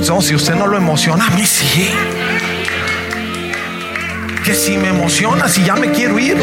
No, 0.09 0.21
si 0.21 0.35
usted 0.35 0.55
no 0.55 0.67
lo 0.67 0.77
emociona, 0.77 1.27
a 1.27 1.31
mí 1.31 1.47
sí. 1.47 1.91
Que 4.45 4.55
si 4.55 4.77
me 4.77 4.89
emociona, 4.89 5.49
si 5.49 5.65
ya 5.65 5.77
me 5.77 5.91
quiero 5.93 6.19
ir. 6.19 6.37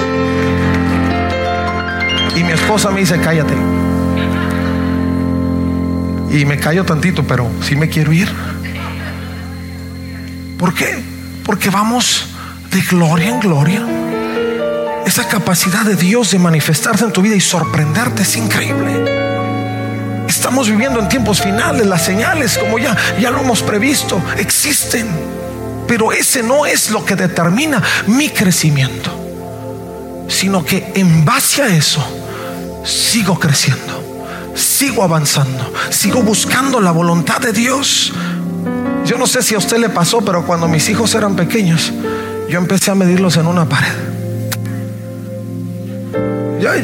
Y 2.35 2.43
mi 2.43 2.51
esposa 2.51 2.89
me 2.89 3.01
dice, 3.01 3.19
cállate. 3.19 3.53
Y 6.31 6.45
me 6.45 6.57
callo 6.57 6.85
tantito, 6.85 7.23
pero 7.27 7.49
si 7.61 7.75
me 7.75 7.89
quiero 7.89 8.13
ir. 8.13 8.33
¿Por 10.57 10.73
qué? 10.73 11.18
Porque 11.49 11.71
vamos 11.71 12.27
de 12.69 12.79
gloria 12.81 13.29
en 13.29 13.39
gloria. 13.39 13.83
Esa 15.03 15.27
capacidad 15.27 15.83
de 15.83 15.95
Dios 15.95 16.29
de 16.29 16.37
manifestarse 16.37 17.05
en 17.05 17.11
tu 17.11 17.23
vida 17.23 17.35
y 17.35 17.41
sorprenderte 17.41 18.21
es 18.21 18.35
increíble. 18.35 20.25
Estamos 20.27 20.69
viviendo 20.69 20.99
en 20.99 21.09
tiempos 21.09 21.41
finales, 21.41 21.87
las 21.87 22.05
señales, 22.05 22.55
como 22.55 22.77
ya, 22.77 22.95
ya 23.19 23.31
lo 23.31 23.39
hemos 23.39 23.63
previsto, 23.63 24.21
existen. 24.37 25.07
Pero 25.87 26.11
ese 26.11 26.43
no 26.43 26.67
es 26.67 26.91
lo 26.91 27.03
que 27.03 27.15
determina 27.15 27.81
mi 28.05 28.29
crecimiento, 28.29 29.09
sino 30.27 30.63
que 30.63 30.91
en 30.93 31.25
base 31.25 31.63
a 31.63 31.67
eso 31.75 32.05
sigo 32.85 33.39
creciendo, 33.39 34.53
sigo 34.53 35.03
avanzando, 35.03 35.73
sigo 35.89 36.21
buscando 36.21 36.79
la 36.79 36.91
voluntad 36.91 37.41
de 37.41 37.53
Dios. 37.53 38.13
Yo 39.09 39.17
no 39.17 39.25
sé 39.25 39.41
si 39.41 39.55
a 39.55 39.57
usted 39.57 39.77
le 39.77 39.89
pasó, 39.89 40.21
pero 40.21 40.45
cuando 40.45 40.67
mis 40.67 40.87
hijos 40.87 41.15
eran 41.15 41.35
pequeños, 41.35 41.91
yo 42.47 42.59
empecé 42.59 42.91
a 42.91 42.95
medirlos 42.95 43.37
en 43.37 43.47
una 43.47 43.67
pared. 43.67 43.91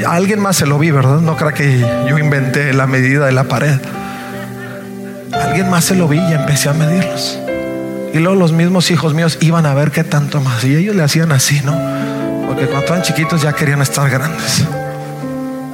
Alguien 0.08 0.40
más 0.40 0.56
se 0.56 0.66
lo 0.66 0.80
vi, 0.80 0.90
¿verdad? 0.90 1.20
No 1.20 1.38
creo 1.38 1.54
que 1.54 1.86
yo 2.10 2.18
inventé 2.18 2.74
la 2.74 2.88
medida 2.88 3.28
de 3.28 3.32
la 3.32 3.44
pared. 3.44 3.80
Alguien 5.34 5.70
más 5.70 5.86
se 5.86 5.94
lo 5.94 6.08
vi 6.08 6.18
y 6.18 6.34
empecé 6.34 6.70
a 6.70 6.74
medirlos. 6.74 7.38
Y 8.12 8.18
luego 8.18 8.34
los 8.34 8.54
mismos 8.54 8.90
hijos 8.90 9.14
míos 9.14 9.38
iban 9.42 9.68
a 9.68 9.76
ver 9.76 9.92
qué 9.92 10.04
tanto 10.04 10.42
más. 10.42 10.64
Y 10.64 10.76
ellos 10.76 10.96
le 10.96 11.04
hacían 11.04 11.32
así, 11.32 11.62
¿no? 11.64 11.74
Porque 12.48 12.66
cuando 12.66 12.80
estaban 12.80 13.04
chiquitos 13.04 13.44
ya 13.44 13.54
querían 13.54 13.84
estar 13.84 14.10
grandes. 14.10 14.64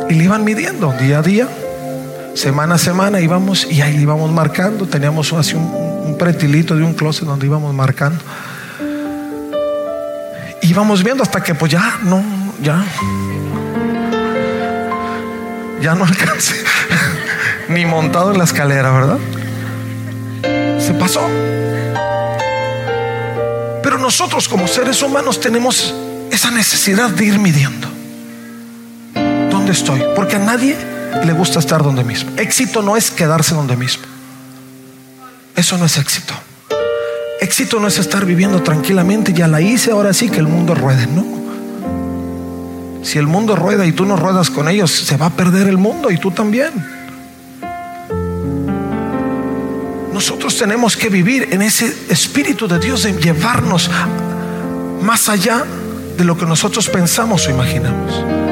Y 0.10 0.16
le 0.16 0.26
iban 0.26 0.44
midiendo 0.44 0.92
día 1.00 1.20
a 1.20 1.22
día, 1.22 1.48
semana 2.34 2.76
a 2.76 2.78
semana 2.78 3.22
íbamos 3.22 3.72
y 3.72 3.82
ahí 3.82 3.94
le 3.94 4.02
íbamos 4.02 4.30
marcando. 4.34 4.86
Teníamos 4.86 5.32
así 5.32 5.56
un, 5.56 5.91
un 6.04 6.18
pretilito 6.18 6.76
de 6.76 6.84
un 6.84 6.94
closet 6.94 7.26
donde 7.26 7.46
íbamos 7.46 7.74
marcando. 7.74 8.24
Íbamos 10.62 11.04
viendo 11.04 11.24
hasta 11.24 11.42
que 11.42 11.56
pues 11.56 11.72
ya, 11.72 12.00
no, 12.04 12.24
ya 12.62 12.86
ya 15.82 15.96
no 15.96 16.06
alcancé, 16.06 16.56
ni 17.70 17.86
montado 17.86 18.32
en 18.32 18.38
la 18.38 18.44
escalera, 18.46 18.92
¿verdad? 18.92 19.18
Se 20.80 20.94
pasó. 20.94 21.28
Pero 23.84 23.98
nosotros 23.98 24.48
como 24.48 24.68
seres 24.68 25.02
humanos 25.02 25.40
tenemos 25.40 25.94
esa 26.32 26.52
necesidad 26.52 27.10
de 27.10 27.26
ir 27.26 27.40
midiendo. 27.40 27.88
¿Dónde 29.50 29.72
estoy? 29.74 30.02
Porque 30.16 30.38
a 30.38 30.40
nadie 30.40 30.78
le 31.24 31.34
gusta 31.34 31.60
estar 31.60 31.84
donde 31.84 32.04
mismo. 32.04 32.32
Éxito 32.38 32.82
no 32.82 32.96
es 32.96 33.12
quedarse 33.12 33.54
donde 33.54 33.76
mismo. 33.76 34.11
Eso 35.56 35.78
no 35.78 35.86
es 35.86 35.98
éxito. 35.98 36.34
Éxito 37.40 37.80
no 37.80 37.88
es 37.88 37.98
estar 37.98 38.26
viviendo 38.26 38.62
tranquilamente, 38.62 39.34
ya 39.34 39.48
la 39.48 39.62
hice, 39.62 39.92
ahora 39.92 40.14
sí 40.14 40.30
que 40.30 40.38
el 40.38 40.48
mundo 40.48 40.76
ruede, 40.76 41.08
¿no? 41.08 41.26
Si 43.04 43.18
el 43.18 43.26
mundo 43.26 43.56
rueda 43.56 43.86
y 43.86 43.92
tú 43.92 44.06
no 44.06 44.16
ruedas 44.16 44.50
con 44.50 44.70
ellos, 44.70 44.92
se 44.92 45.18
va 45.18 45.28
a 45.28 45.30
perder 45.32 45.68
el 45.68 45.78
mundo 45.78 46.12
y 46.12 46.18
tú 46.18 46.32
también. 46.32 46.72
Nosotros 50.14 50.56
tenemos 50.56 50.96
que 50.96 51.10
vivir 51.10 51.48
en 51.52 51.64
ese 51.64 51.92
espíritu 52.10 52.68
de 52.68 52.78
Dios 52.78 53.04
de 53.04 53.14
llevarnos 53.14 53.90
más 55.02 55.30
allá 55.30 55.66
de 56.16 56.24
lo 56.24 56.38
que 56.38 56.46
nosotros 56.46 56.88
pensamos 56.90 57.48
o 57.48 57.50
imaginamos. 57.50 58.51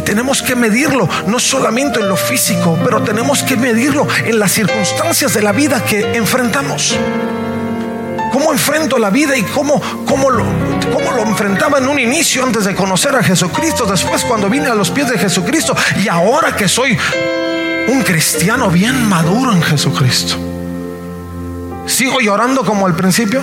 Y 0.00 0.02
tenemos 0.02 0.40
que 0.40 0.56
medirlo, 0.56 1.06
no 1.26 1.38
solamente 1.38 2.00
en 2.00 2.08
lo 2.08 2.16
físico, 2.16 2.78
pero 2.82 3.02
tenemos 3.02 3.42
que 3.42 3.58
medirlo 3.58 4.08
en 4.24 4.38
las 4.38 4.52
circunstancias 4.52 5.34
de 5.34 5.42
la 5.42 5.52
vida 5.52 5.84
que 5.84 6.16
enfrentamos 6.16 6.96
cómo 8.32 8.52
enfrento 8.52 8.96
la 8.96 9.10
vida 9.10 9.36
y 9.36 9.42
cómo, 9.42 9.82
cómo, 10.06 10.30
lo, 10.30 10.44
cómo 10.94 11.12
lo 11.12 11.22
enfrentaba 11.22 11.78
en 11.78 11.88
un 11.88 11.98
inicio 11.98 12.42
antes 12.44 12.64
de 12.64 12.74
conocer 12.74 13.14
a 13.14 13.22
Jesucristo, 13.22 13.84
después 13.84 14.24
cuando 14.24 14.48
vine 14.48 14.68
a 14.68 14.74
los 14.74 14.90
pies 14.90 15.10
de 15.10 15.18
Jesucristo 15.18 15.76
y 16.02 16.08
ahora 16.08 16.56
que 16.56 16.66
soy 16.66 16.96
un 17.88 18.02
cristiano 18.02 18.70
bien 18.70 19.06
maduro 19.06 19.52
en 19.52 19.60
Jesucristo. 19.60 20.36
¿Sigo 21.86 22.20
llorando 22.20 22.64
como 22.64 22.86
al 22.86 22.94
principio? 22.94 23.42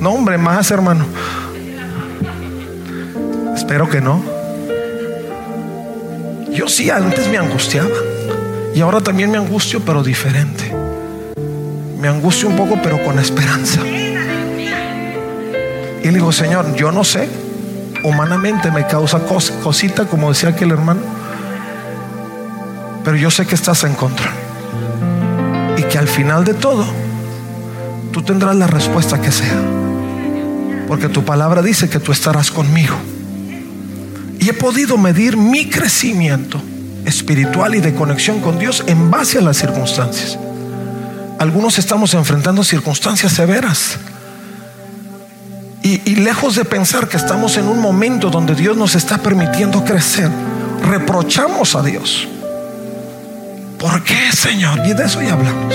No, 0.00 0.10
hombre, 0.10 0.36
más 0.36 0.70
hermano. 0.70 1.06
Espero 3.54 3.88
que 3.88 4.02
no. 4.02 4.33
Yo 6.54 6.68
sí 6.68 6.88
antes 6.88 7.28
me 7.28 7.36
angustiaba 7.36 7.90
y 8.72 8.80
ahora 8.80 9.00
también 9.00 9.28
me 9.28 9.38
angustio, 9.38 9.84
pero 9.84 10.04
diferente. 10.04 10.72
Me 11.98 12.06
angustio 12.06 12.48
un 12.48 12.56
poco, 12.56 12.78
pero 12.80 13.02
con 13.02 13.18
esperanza. 13.18 13.80
Y 13.84 14.14
le 16.06 16.12
digo, 16.12 16.30
Señor, 16.30 16.76
yo 16.76 16.92
no 16.92 17.02
sé, 17.02 17.28
humanamente 18.04 18.70
me 18.70 18.86
causa 18.86 19.18
cosita, 19.62 20.06
como 20.06 20.28
decía 20.28 20.50
aquel 20.50 20.70
hermano, 20.70 21.00
pero 23.02 23.16
yo 23.16 23.32
sé 23.32 23.46
que 23.46 23.56
estás 23.56 23.82
en 23.82 23.94
contra. 23.94 24.30
Y 25.76 25.82
que 25.82 25.98
al 25.98 26.06
final 26.06 26.44
de 26.44 26.54
todo, 26.54 26.86
tú 28.12 28.22
tendrás 28.22 28.54
la 28.54 28.68
respuesta 28.68 29.20
que 29.20 29.32
sea. 29.32 29.60
Porque 30.86 31.08
tu 31.08 31.24
palabra 31.24 31.62
dice 31.62 31.88
que 31.88 31.98
tú 31.98 32.12
estarás 32.12 32.52
conmigo. 32.52 32.94
Y 34.44 34.50
he 34.50 34.52
podido 34.52 34.98
medir 34.98 35.38
mi 35.38 35.70
crecimiento 35.70 36.60
espiritual 37.06 37.74
y 37.76 37.80
de 37.80 37.94
conexión 37.94 38.40
con 38.40 38.58
Dios 38.58 38.84
en 38.86 39.10
base 39.10 39.38
a 39.38 39.40
las 39.40 39.56
circunstancias. 39.56 40.38
Algunos 41.38 41.78
estamos 41.78 42.12
enfrentando 42.12 42.62
circunstancias 42.62 43.32
severas 43.32 43.96
y, 45.82 46.16
lejos 46.16 46.56
de 46.56 46.66
pensar 46.66 47.08
que 47.08 47.16
estamos 47.16 47.56
en 47.56 47.68
un 47.68 47.80
momento 47.80 48.28
donde 48.28 48.54
Dios 48.54 48.76
nos 48.76 48.94
está 48.94 49.16
permitiendo 49.16 49.82
crecer, 49.82 50.28
reprochamos 50.82 51.74
a 51.74 51.82
Dios. 51.82 52.28
¿Por 53.78 54.04
qué, 54.04 54.30
Señor? 54.32 54.80
Y 54.86 54.92
de 54.92 55.04
eso 55.06 55.22
ya 55.22 55.32
hablamos. 55.32 55.74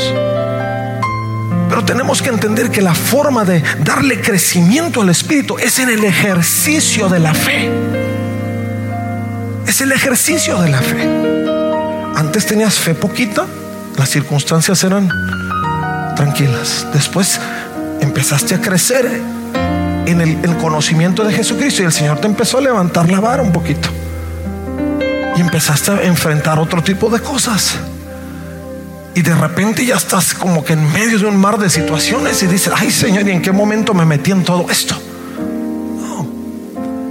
Pero 1.70 1.86
tenemos 1.86 2.22
que 2.22 2.30
entender 2.30 2.70
que 2.70 2.82
la 2.82 2.94
forma 2.94 3.46
de 3.46 3.64
darle 3.84 4.22
crecimiento 4.22 5.02
al 5.02 5.10
Espíritu 5.10 5.58
es 5.58 5.80
en 5.80 5.90
el 5.90 6.04
ejercicio 6.04 7.10
de 7.10 7.20
la 7.20 7.34
fe. 7.34 7.89
El 9.80 9.94
ejercicio 9.94 10.60
de 10.62 10.70
la 10.70 10.82
fe. 10.82 11.08
Antes 12.16 12.46
tenías 12.46 12.76
fe 12.76 12.94
poquita, 12.94 13.46
las 13.98 14.10
circunstancias 14.10 14.84
eran 14.84 15.10
tranquilas. 16.18 16.86
Después 16.94 17.40
empezaste 18.02 18.56
a 18.56 18.62
crecer 18.62 19.22
en 20.06 20.20
el, 20.20 20.58
conocimiento 20.58 21.24
de 21.24 21.34
Jesucristo 21.34 21.82
y 21.82 21.86
el 21.86 21.94
Señor 21.94 22.20
te 22.20 22.28
empezó 22.28 22.58
a 22.58 22.62
levantar 22.62 23.10
la 23.10 23.22
vara 23.22 23.42
un 23.42 23.54
poquito. 23.54 23.88
Y 25.38 25.40
empezaste 25.40 25.92
a 25.92 26.04
enfrentar 26.04 26.60
otro 26.60 26.84
tipo 26.84 27.10
de 27.10 27.22
cosas. 27.22 27.78
Y 29.16 29.22
de 29.22 29.34
repente 29.34 29.86
ya 29.86 29.96
estás 29.96 30.34
como 30.34 30.66
que 30.66 30.74
en 30.74 30.92
medio 30.92 31.20
de 31.20 31.26
un 31.26 31.38
mar 31.38 31.58
de 31.58 31.70
situaciones 31.70 32.44
y 32.44 32.48
dices, 32.48 32.74
ay 32.76 32.92
Señor, 32.92 33.26
¿y 33.30 33.32
en 33.32 33.42
qué 33.42 33.54
momento 33.54 33.94
me 33.94 34.04
metí 34.04 34.32
en 34.32 34.44
todo 34.44 34.70
esto? 34.70 35.02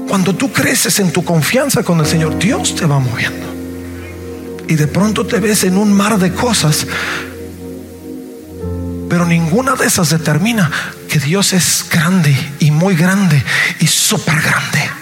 Cuando 0.08 0.34
tú 0.34 0.52
creces 0.52 0.98
en 1.00 1.12
tu 1.12 1.24
confianza 1.24 1.82
con 1.82 2.00
el 2.00 2.06
Señor, 2.06 2.38
Dios 2.38 2.74
te 2.74 2.86
va 2.86 2.98
moviendo. 2.98 3.46
Y 4.66 4.74
de 4.74 4.86
pronto 4.86 5.26
te 5.26 5.38
ves 5.38 5.64
en 5.64 5.76
un 5.76 5.92
mar 5.92 6.18
de 6.18 6.32
cosas 6.32 6.86
pero 9.08 9.24
ninguna 9.24 9.74
de 9.74 9.86
esas 9.86 10.10
determina 10.10 10.70
que 11.08 11.18
Dios 11.18 11.52
es 11.52 11.86
grande 11.90 12.36
y 12.58 12.70
muy 12.70 12.94
grande 12.94 13.42
y 13.80 13.86
súper 13.86 14.40
grande. 14.40 14.97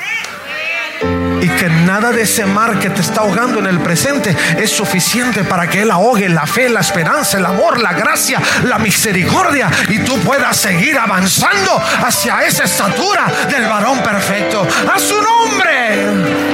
Y 1.41 1.49
que 1.49 1.69
nada 1.69 2.13
de 2.13 2.23
ese 2.23 2.47
mar 2.47 2.79
que 2.79 2.91
te 2.91 3.01
está 3.01 3.21
ahogando 3.21 3.59
en 3.59 3.67
el 3.67 3.79
presente 3.81 4.35
es 4.59 4.71
suficiente 4.71 5.45
para 5.45 5.69
que 5.69 5.83
Él 5.83 5.91
ahogue 5.91 6.29
la 6.29 6.47
fe, 6.47 6.69
la 6.69 6.81
esperanza, 6.81 7.39
el 7.39 7.47
amor, 7.47 7.81
la 7.81 7.93
gracia, 7.93 8.41
la 8.65 8.79
misericordia 8.79 9.71
y 9.89 9.99
tú 10.01 10.19
puedas 10.21 10.57
seguir 10.57 10.99
avanzando 10.99 11.81
hacia 12.05 12.45
esa 12.45 12.65
estatura 12.65 13.27
del 13.51 13.65
varón 13.65 14.03
perfecto. 14.03 14.67
A 14.93 14.99
su 14.99 15.15
nombre. 15.15 16.47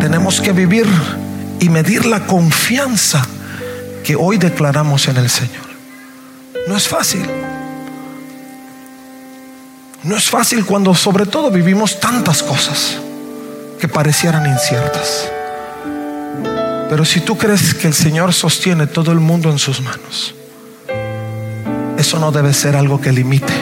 Tenemos 0.00 0.40
que 0.40 0.52
vivir 0.52 0.86
y 1.60 1.68
medir 1.68 2.06
la 2.06 2.20
confianza 2.20 3.24
que 4.04 4.16
hoy 4.16 4.38
declaramos 4.38 5.06
en 5.08 5.16
el 5.16 5.28
Señor. 5.28 5.68
No 6.66 6.76
es 6.76 6.88
fácil. 6.88 7.47
No 10.04 10.16
es 10.16 10.30
fácil 10.30 10.64
cuando 10.64 10.94
sobre 10.94 11.26
todo 11.26 11.50
vivimos 11.50 11.98
tantas 11.98 12.42
cosas 12.42 12.98
que 13.80 13.88
parecieran 13.88 14.46
inciertas. 14.46 15.28
Pero 16.88 17.04
si 17.04 17.20
tú 17.20 17.36
crees 17.36 17.74
que 17.74 17.88
el 17.88 17.94
Señor 17.94 18.32
sostiene 18.32 18.86
todo 18.86 19.10
el 19.10 19.18
mundo 19.18 19.50
en 19.50 19.58
sus 19.58 19.80
manos, 19.80 20.34
eso 21.98 22.18
no 22.20 22.30
debe 22.30 22.54
ser 22.54 22.76
algo 22.76 23.00
que 23.00 23.12
limite 23.12 23.52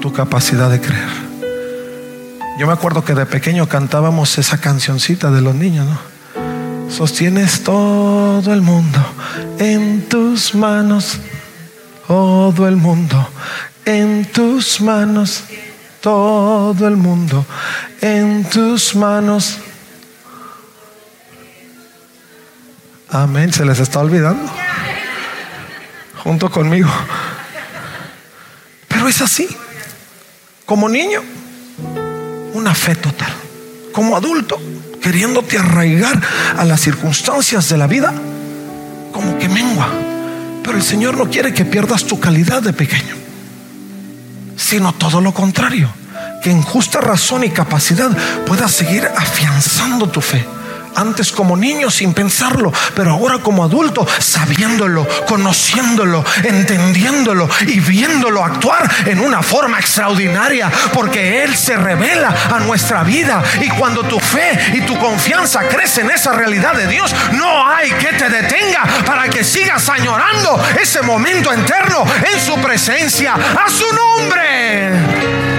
tu 0.00 0.12
capacidad 0.12 0.70
de 0.70 0.80
creer. 0.80 1.08
Yo 2.58 2.66
me 2.66 2.72
acuerdo 2.74 3.02
que 3.02 3.14
de 3.14 3.24
pequeño 3.24 3.66
cantábamos 3.66 4.36
esa 4.36 4.58
cancioncita 4.58 5.30
de 5.30 5.40
los 5.40 5.54
niños. 5.54 5.88
Sostienes 6.90 7.64
todo 7.64 8.52
el 8.52 8.60
mundo 8.60 8.98
en 9.58 10.06
tus 10.06 10.54
manos, 10.54 11.18
todo 12.06 12.68
el 12.68 12.76
mundo 12.76 13.26
en 13.84 14.24
tus 14.26 14.80
manos, 14.80 15.44
todo 16.00 16.86
el 16.86 16.96
mundo 16.96 17.46
en 18.02 18.44
tus 18.44 18.94
manos. 18.96 19.58
Amén, 23.08 23.52
se 23.52 23.64
les 23.64 23.78
está 23.78 24.00
olvidando. 24.00 24.50
Junto 26.22 26.50
conmigo. 26.50 26.90
Pero 28.88 29.08
es 29.08 29.20
así. 29.22 29.48
Como 30.66 30.88
niño, 30.88 31.22
una 32.54 32.74
fe 32.74 32.96
total. 32.96 33.32
Como 33.92 34.16
adulto, 34.16 34.60
queriéndote 35.00 35.58
arraigar 35.58 36.20
a 36.56 36.64
las 36.64 36.80
circunstancias 36.80 37.68
de 37.68 37.76
la 37.76 37.86
vida, 37.86 38.12
como 39.12 39.38
que 39.38 39.48
mengua. 39.48 39.88
Pero 40.64 40.76
el 40.76 40.82
Señor 40.82 41.16
no 41.16 41.28
quiere 41.28 41.52
que 41.52 41.64
pierdas 41.64 42.04
tu 42.04 42.18
calidad 42.18 42.62
de 42.62 42.72
pequeño, 42.72 43.14
sino 44.56 44.92
todo 44.94 45.20
lo 45.20 45.32
contrario, 45.32 45.88
que 46.42 46.50
en 46.50 46.62
justa 46.62 47.00
razón 47.00 47.44
y 47.44 47.50
capacidad 47.50 48.10
puedas 48.46 48.72
seguir 48.72 49.06
afianzando 49.16 50.08
tu 50.08 50.20
fe 50.20 50.44
antes 50.96 51.32
como 51.32 51.56
niño 51.56 51.90
sin 51.90 52.14
pensarlo, 52.14 52.72
pero 52.94 53.12
ahora 53.12 53.38
como 53.38 53.64
adulto 53.64 54.06
sabiéndolo, 54.18 55.06
conociéndolo, 55.26 56.24
entendiéndolo 56.42 57.48
y 57.66 57.80
viéndolo 57.80 58.44
actuar 58.44 58.90
en 59.06 59.20
una 59.20 59.42
forma 59.42 59.78
extraordinaria, 59.78 60.70
porque 60.92 61.42
Él 61.44 61.56
se 61.56 61.76
revela 61.76 62.34
a 62.50 62.60
nuestra 62.60 63.02
vida 63.02 63.42
y 63.60 63.68
cuando 63.70 64.02
tu 64.04 64.18
fe 64.18 64.72
y 64.74 64.80
tu 64.82 64.98
confianza 64.98 65.68
crece 65.68 66.02
en 66.02 66.10
esa 66.10 66.32
realidad 66.32 66.74
de 66.74 66.86
Dios, 66.86 67.14
no 67.32 67.66
hay 67.66 67.90
que 67.92 68.12
te 68.12 68.28
detenga 68.28 68.84
para 69.04 69.28
que 69.28 69.44
sigas 69.44 69.88
añorando 69.88 70.62
ese 70.80 71.02
momento 71.02 71.52
eterno 71.52 72.04
en 72.32 72.40
su 72.40 72.54
presencia, 72.60 73.34
a 73.34 73.68
su 73.68 73.86
nombre. 73.94 75.51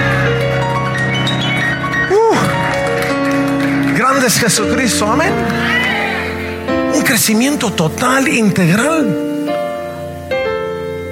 Grande 4.13 4.27
es 4.27 4.39
Jesucristo, 4.39 5.11
amén. 5.11 5.33
Un 6.93 7.01
crecimiento 7.01 7.71
total, 7.71 8.27
integral. 8.27 9.17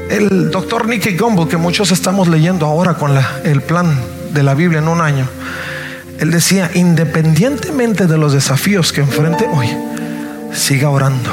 El 0.09 0.51
doctor 0.51 0.87
Nicky 0.87 1.17
Gumbel, 1.17 1.47
que 1.47 1.57
muchos 1.57 1.91
estamos 1.91 2.27
leyendo 2.27 2.67
ahora 2.67 2.93
con 2.95 3.17
el 3.43 3.61
plan 3.63 3.97
de 4.33 4.43
la 4.43 4.53
Biblia 4.53 4.79
en 4.79 4.87
un 4.87 5.01
año, 5.01 5.27
él 6.19 6.29
decía, 6.29 6.69
independientemente 6.75 8.05
de 8.05 8.17
los 8.17 8.33
desafíos 8.33 8.93
que 8.93 9.01
enfrente 9.01 9.47
hoy, 9.51 9.69
siga 10.53 10.89
orando, 10.89 11.31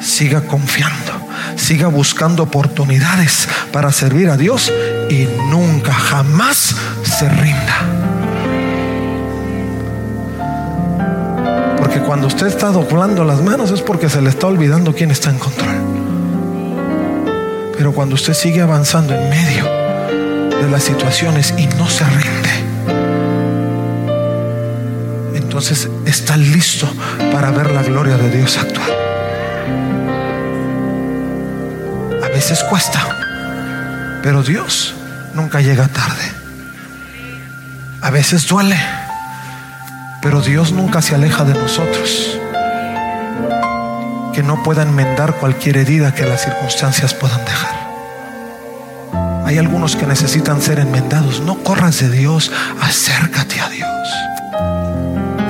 siga 0.00 0.42
confiando, 0.42 1.12
siga 1.56 1.88
buscando 1.88 2.44
oportunidades 2.44 3.48
para 3.70 3.92
servir 3.92 4.30
a 4.30 4.38
Dios 4.38 4.72
y 5.10 5.26
nunca, 5.50 5.92
jamás 5.92 6.74
se 7.02 7.28
rinda. 7.28 7.95
Cuando 12.00 12.26
usted 12.26 12.46
está 12.46 12.70
doblando 12.70 13.24
las 13.24 13.40
manos 13.42 13.70
es 13.70 13.80
porque 13.80 14.08
se 14.08 14.20
le 14.20 14.30
está 14.30 14.46
olvidando 14.48 14.94
quién 14.94 15.10
está 15.10 15.30
en 15.30 15.38
control. 15.38 15.76
Pero 17.76 17.92
cuando 17.92 18.14
usted 18.14 18.34
sigue 18.34 18.60
avanzando 18.60 19.14
en 19.14 19.28
medio 19.30 19.64
de 19.64 20.68
las 20.70 20.82
situaciones 20.82 21.54
y 21.56 21.66
no 21.66 21.88
se 21.88 22.04
rinde, 22.04 22.50
entonces 25.34 25.88
está 26.04 26.36
listo 26.36 26.88
para 27.32 27.50
ver 27.50 27.70
la 27.70 27.82
gloria 27.82 28.16
de 28.16 28.30
Dios 28.30 28.58
actuar. 28.58 28.90
A 32.22 32.28
veces 32.28 32.64
cuesta, 32.64 34.20
pero 34.22 34.42
Dios 34.42 34.94
nunca 35.34 35.60
llega 35.60 35.88
tarde. 35.88 36.24
A 38.00 38.10
veces 38.10 38.46
duele 38.46 38.76
pero 40.26 40.40
Dios 40.40 40.72
nunca 40.72 41.02
se 41.02 41.14
aleja 41.14 41.44
de 41.44 41.54
nosotros. 41.54 42.40
Que 44.34 44.42
no 44.42 44.60
pueda 44.64 44.82
enmendar 44.82 45.36
cualquier 45.36 45.76
herida 45.76 46.16
que 46.16 46.24
las 46.24 46.42
circunstancias 46.42 47.14
puedan 47.14 47.44
dejar. 47.44 47.76
Hay 49.44 49.56
algunos 49.58 49.94
que 49.94 50.04
necesitan 50.04 50.60
ser 50.60 50.80
enmendados. 50.80 51.42
No 51.42 51.62
corras 51.62 52.00
de 52.00 52.10
Dios, 52.10 52.50
acércate 52.80 53.60
a 53.60 53.68
Dios. 53.68 53.88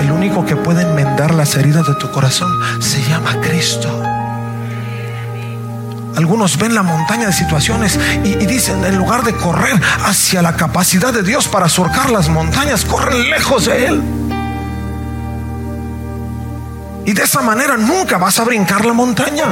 El 0.03 0.12
único 0.12 0.45
que 0.45 0.57
puede 0.57 0.83
enmendar 0.83 1.33
las 1.33 1.57
heridas 1.57 1.87
de 1.87 1.95
tu 1.95 2.11
corazón 2.11 2.53
se 2.83 3.03
llama 3.09 3.41
Cristo. 3.41 3.89
Algunos 6.17 6.59
ven 6.59 6.75
la 6.75 6.83
montaña 6.83 7.29
de 7.29 7.33
situaciones 7.33 7.99
y, 8.25 8.35
dicen, 8.45 8.85
en 8.85 8.99
lugar 8.99 9.25
de 9.25 9.35
correr 9.35 9.81
hacia 10.05 10.43
la 10.43 10.55
capacidad 10.55 11.15
de 11.15 11.23
Dios 11.23 11.49
para 11.49 11.71
surcar 11.71 12.11
las 12.11 12.29
montañas, 12.29 12.85
corren 12.85 13.31
lejos 13.31 13.65
de 13.65 13.87
Él. 13.87 14.26
Y 17.07 17.12
de 17.12 17.23
esa 17.23 17.40
manera 17.40 17.77
nunca 17.77 18.19
vas 18.19 18.40
a 18.40 18.45
brincar 18.45 18.85
la 18.85 18.92
montaña. 18.92 19.45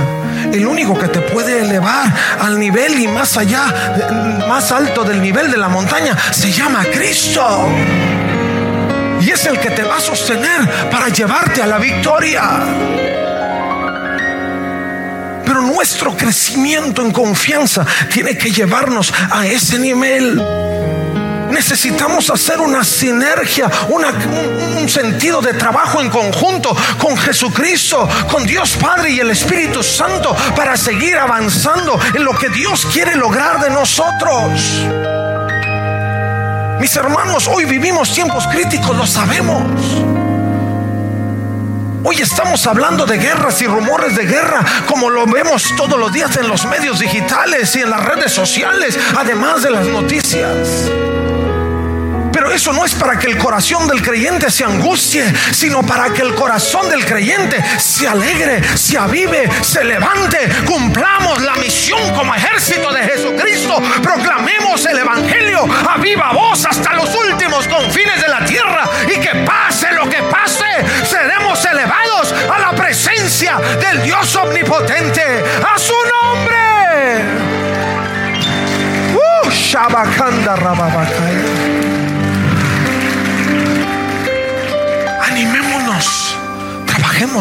El 0.52 0.66
único 0.66 0.98
que 0.98 1.06
te 1.06 1.20
puede 1.20 1.62
elevar 1.62 2.12
al 2.40 2.58
nivel 2.58 2.98
y 2.98 3.06
más 3.06 3.36
allá, 3.36 4.42
más 4.48 4.72
alto 4.72 5.04
del 5.04 5.22
nivel 5.22 5.52
de 5.52 5.56
la 5.56 5.68
montaña, 5.68 6.18
se 6.32 6.50
llama 6.50 6.84
Cristo. 6.92 7.68
Y 9.20 9.30
es 9.30 9.46
el 9.46 9.60
que 9.60 9.70
te 9.70 9.84
va 9.84 9.98
a 9.98 10.00
sostener 10.00 10.68
para 10.90 11.10
llevarte 11.10 11.62
a 11.62 11.66
la 11.68 11.78
victoria. 11.78 12.42
Pero 15.44 15.62
nuestro 15.62 16.16
crecimiento 16.16 17.02
en 17.02 17.12
confianza 17.12 17.86
tiene 18.12 18.36
que 18.36 18.50
llevarnos 18.50 19.14
a 19.30 19.46
ese 19.46 19.78
nivel. 19.78 20.42
Necesitamos 21.54 22.30
hacer 22.30 22.58
una 22.58 22.82
sinergia, 22.82 23.70
un, 23.88 24.88
sentido 24.88 25.40
de 25.40 25.54
trabajo 25.54 26.00
en 26.00 26.10
conjunto 26.10 26.76
con 26.98 27.16
Jesucristo, 27.16 28.08
con 28.28 28.44
Dios 28.44 28.76
Padre 28.76 29.10
y 29.10 29.20
el 29.20 29.30
Espíritu 29.30 29.80
Santo 29.80 30.34
para 30.56 30.76
seguir 30.76 31.16
avanzando 31.16 31.98
en 32.12 32.24
lo 32.24 32.36
que 32.36 32.48
Dios 32.48 32.84
quiere 32.92 33.14
lograr 33.14 33.60
de 33.60 33.70
nosotros. 33.70 34.50
Mis 36.80 36.96
hermanos, 36.96 37.46
hoy 37.46 37.66
vivimos 37.66 38.12
tiempos 38.12 38.48
críticos, 38.48 38.96
lo 38.96 39.06
sabemos. 39.06 39.62
Hoy 42.02 42.16
estamos 42.20 42.66
hablando 42.66 43.06
de 43.06 43.16
guerras 43.16 43.62
y 43.62 43.66
rumores 43.66 44.16
de 44.16 44.26
guerra 44.26 44.64
como 44.88 45.08
lo 45.08 45.24
vemos 45.26 45.72
todos 45.76 45.98
los 45.98 46.12
días 46.12 46.36
en 46.36 46.48
los 46.48 46.66
medios 46.66 46.98
digitales 46.98 47.74
y 47.76 47.80
en 47.80 47.90
las 47.90 48.04
redes 48.04 48.32
sociales, 48.32 48.98
además 49.16 49.62
de 49.62 49.70
las 49.70 49.86
noticias. 49.86 50.90
Pero 52.44 52.56
eso 52.56 52.74
no 52.74 52.84
es 52.84 52.94
para 52.94 53.18
que 53.18 53.28
el 53.28 53.38
corazón 53.38 53.88
del 53.88 54.02
creyente 54.02 54.50
se 54.50 54.64
angustie, 54.64 55.24
sino 55.50 55.82
para 55.82 56.12
que 56.12 56.20
el 56.20 56.34
corazón 56.34 56.90
del 56.90 57.02
creyente 57.06 57.56
se 57.78 58.06
alegre, 58.06 58.62
se 58.76 58.98
avive, 58.98 59.48
se 59.62 59.82
levante. 59.82 60.50
Cumplamos 60.66 61.40
la 61.40 61.54
misión 61.54 62.12
como 62.12 62.34
ejército 62.34 62.92
de 62.92 63.02
Jesucristo. 63.02 63.80
Proclamemos 64.02 64.84
el 64.84 64.98
Evangelio 64.98 65.66
a 65.88 65.96
viva 65.96 66.32
voz 66.34 66.66
hasta 66.66 66.92
los 66.92 67.14
últimos 67.14 67.66
confines 67.66 68.20
de 68.20 68.28
la 68.28 68.44
tierra. 68.44 68.90
Y 69.06 69.18
que 69.20 69.34
pase 69.46 69.90
lo 69.92 70.06
que 70.10 70.22
pase, 70.24 70.66
seremos 71.02 71.64
elevados 71.64 72.34
a 72.54 72.58
la 72.58 72.72
presencia 72.72 73.58
del 73.80 74.02
Dios 74.02 74.36
omnipotente. 74.36 75.42
A 75.66 75.78
su 75.78 75.94
nombre. 75.94 77.24
Uh, 79.14 79.50
Shabakanda 79.50 80.56
animémonos. 80.56 81.53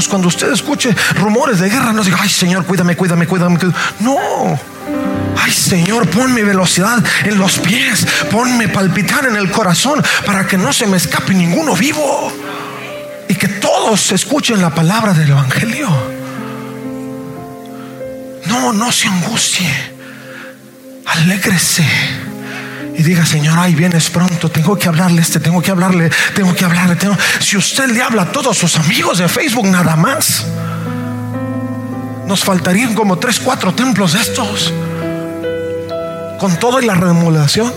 Cuando 0.09 0.27
usted 0.27 0.51
escuche 0.51 0.95
rumores 1.15 1.59
de 1.59 1.69
guerra, 1.69 1.93
no 1.93 2.03
diga, 2.03 2.17
ay 2.19 2.29
Señor, 2.29 2.65
cuídame, 2.65 2.95
cuídame, 2.95 3.27
cuídame. 3.27 3.59
No. 3.99 4.17
Ay 5.37 5.51
Señor, 5.51 6.07
ponme 6.09 6.43
velocidad 6.43 7.03
en 7.25 7.37
los 7.37 7.59
pies, 7.59 8.07
ponme 8.31 8.69
palpitar 8.69 9.25
en 9.25 9.35
el 9.35 9.51
corazón 9.51 10.01
para 10.25 10.47
que 10.47 10.57
no 10.57 10.71
se 10.71 10.87
me 10.87 10.97
escape 10.97 11.33
ninguno 11.33 11.75
vivo. 11.75 12.31
Y 13.27 13.35
que 13.35 13.47
todos 13.47 14.11
escuchen 14.11 14.61
la 14.61 14.69
palabra 14.69 15.13
del 15.13 15.31
Evangelio. 15.31 15.89
No, 18.45 18.73
no 18.73 18.91
se 18.91 19.07
angustie. 19.07 19.69
Alégrese 21.05 21.85
y 22.95 23.01
diga, 23.01 23.25
Señor, 23.25 23.57
ay, 23.57 23.73
vienes 23.73 24.09
pronto, 24.09 24.49
tengo 24.49 24.77
que 24.77 24.87
hablarle 24.87 25.21
este, 25.21 25.39
tengo 25.39 25.61
que 25.61 25.71
hablarle, 25.71 26.11
tengo 26.35 26.53
que 26.53 26.63
hablarle. 26.63 26.95
Tengo... 26.95 27.17
Si 27.39 27.57
usted 27.57 27.89
le 27.89 28.01
habla 28.01 28.23
a 28.23 28.31
todos 28.31 28.57
sus 28.57 28.75
amigos 28.77 29.17
de 29.17 29.27
Facebook 29.27 29.65
nada 29.65 29.95
más, 29.95 30.45
nos 32.27 32.43
faltarían 32.43 32.93
como 32.93 33.17
tres, 33.17 33.39
cuatro 33.39 33.73
templos 33.73 34.13
de 34.13 34.21
estos, 34.21 34.73
con 36.39 36.57
toda 36.59 36.81
la 36.81 36.93
remodelación. 36.93 37.71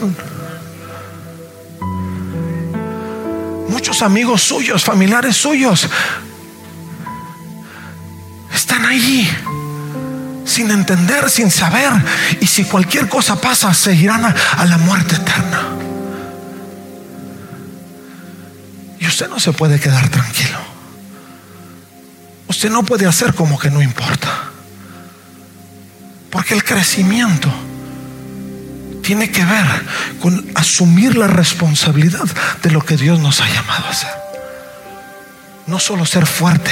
Muchos 3.69 4.03
amigos 4.03 4.43
suyos, 4.43 4.85
familiares 4.85 5.37
suyos, 5.37 5.89
están 8.53 8.85
ahí 8.85 9.29
sin 10.57 10.71
entender, 10.71 11.29
sin 11.29 11.51
saber. 11.51 11.93
Y 12.41 12.47
si 12.47 12.65
cualquier 12.65 13.09
cosa 13.09 13.39
pasa, 13.39 13.75
se 13.75 13.95
irán 13.95 14.25
a, 14.25 14.65
la 14.65 14.79
muerte 14.79 15.17
eterna. 15.17 15.61
Y 18.99 19.07
usted 19.07 19.29
no 19.29 19.39
se 19.39 19.53
puede 19.53 19.79
quedar 19.79 20.09
tranquilo. 20.09 20.59
Usted 22.49 22.71
no 22.71 22.85
puede 22.85 23.07
hacer 23.07 23.35
como 23.35 23.59
que 23.59 23.71
no 23.71 23.83
importa. 23.83 24.31
Porque 26.31 26.55
el 26.55 26.65
crecimiento 26.65 27.53
tiene 29.03 29.31
que 29.31 29.45
ver 29.45 29.67
con 30.23 30.53
asumir 30.55 31.17
la 31.17 31.27
responsabilidad 31.27 32.25
de 32.63 32.71
lo 32.71 32.81
que 32.81 32.97
Dios 32.97 33.21
nos 33.21 33.43
ha 33.43 33.49
llamado 33.49 33.85
a 33.85 33.91
hacer. 33.91 34.11
No 35.67 35.79
solo 35.79 36.07
ser 36.07 36.25
fuerte 36.25 36.71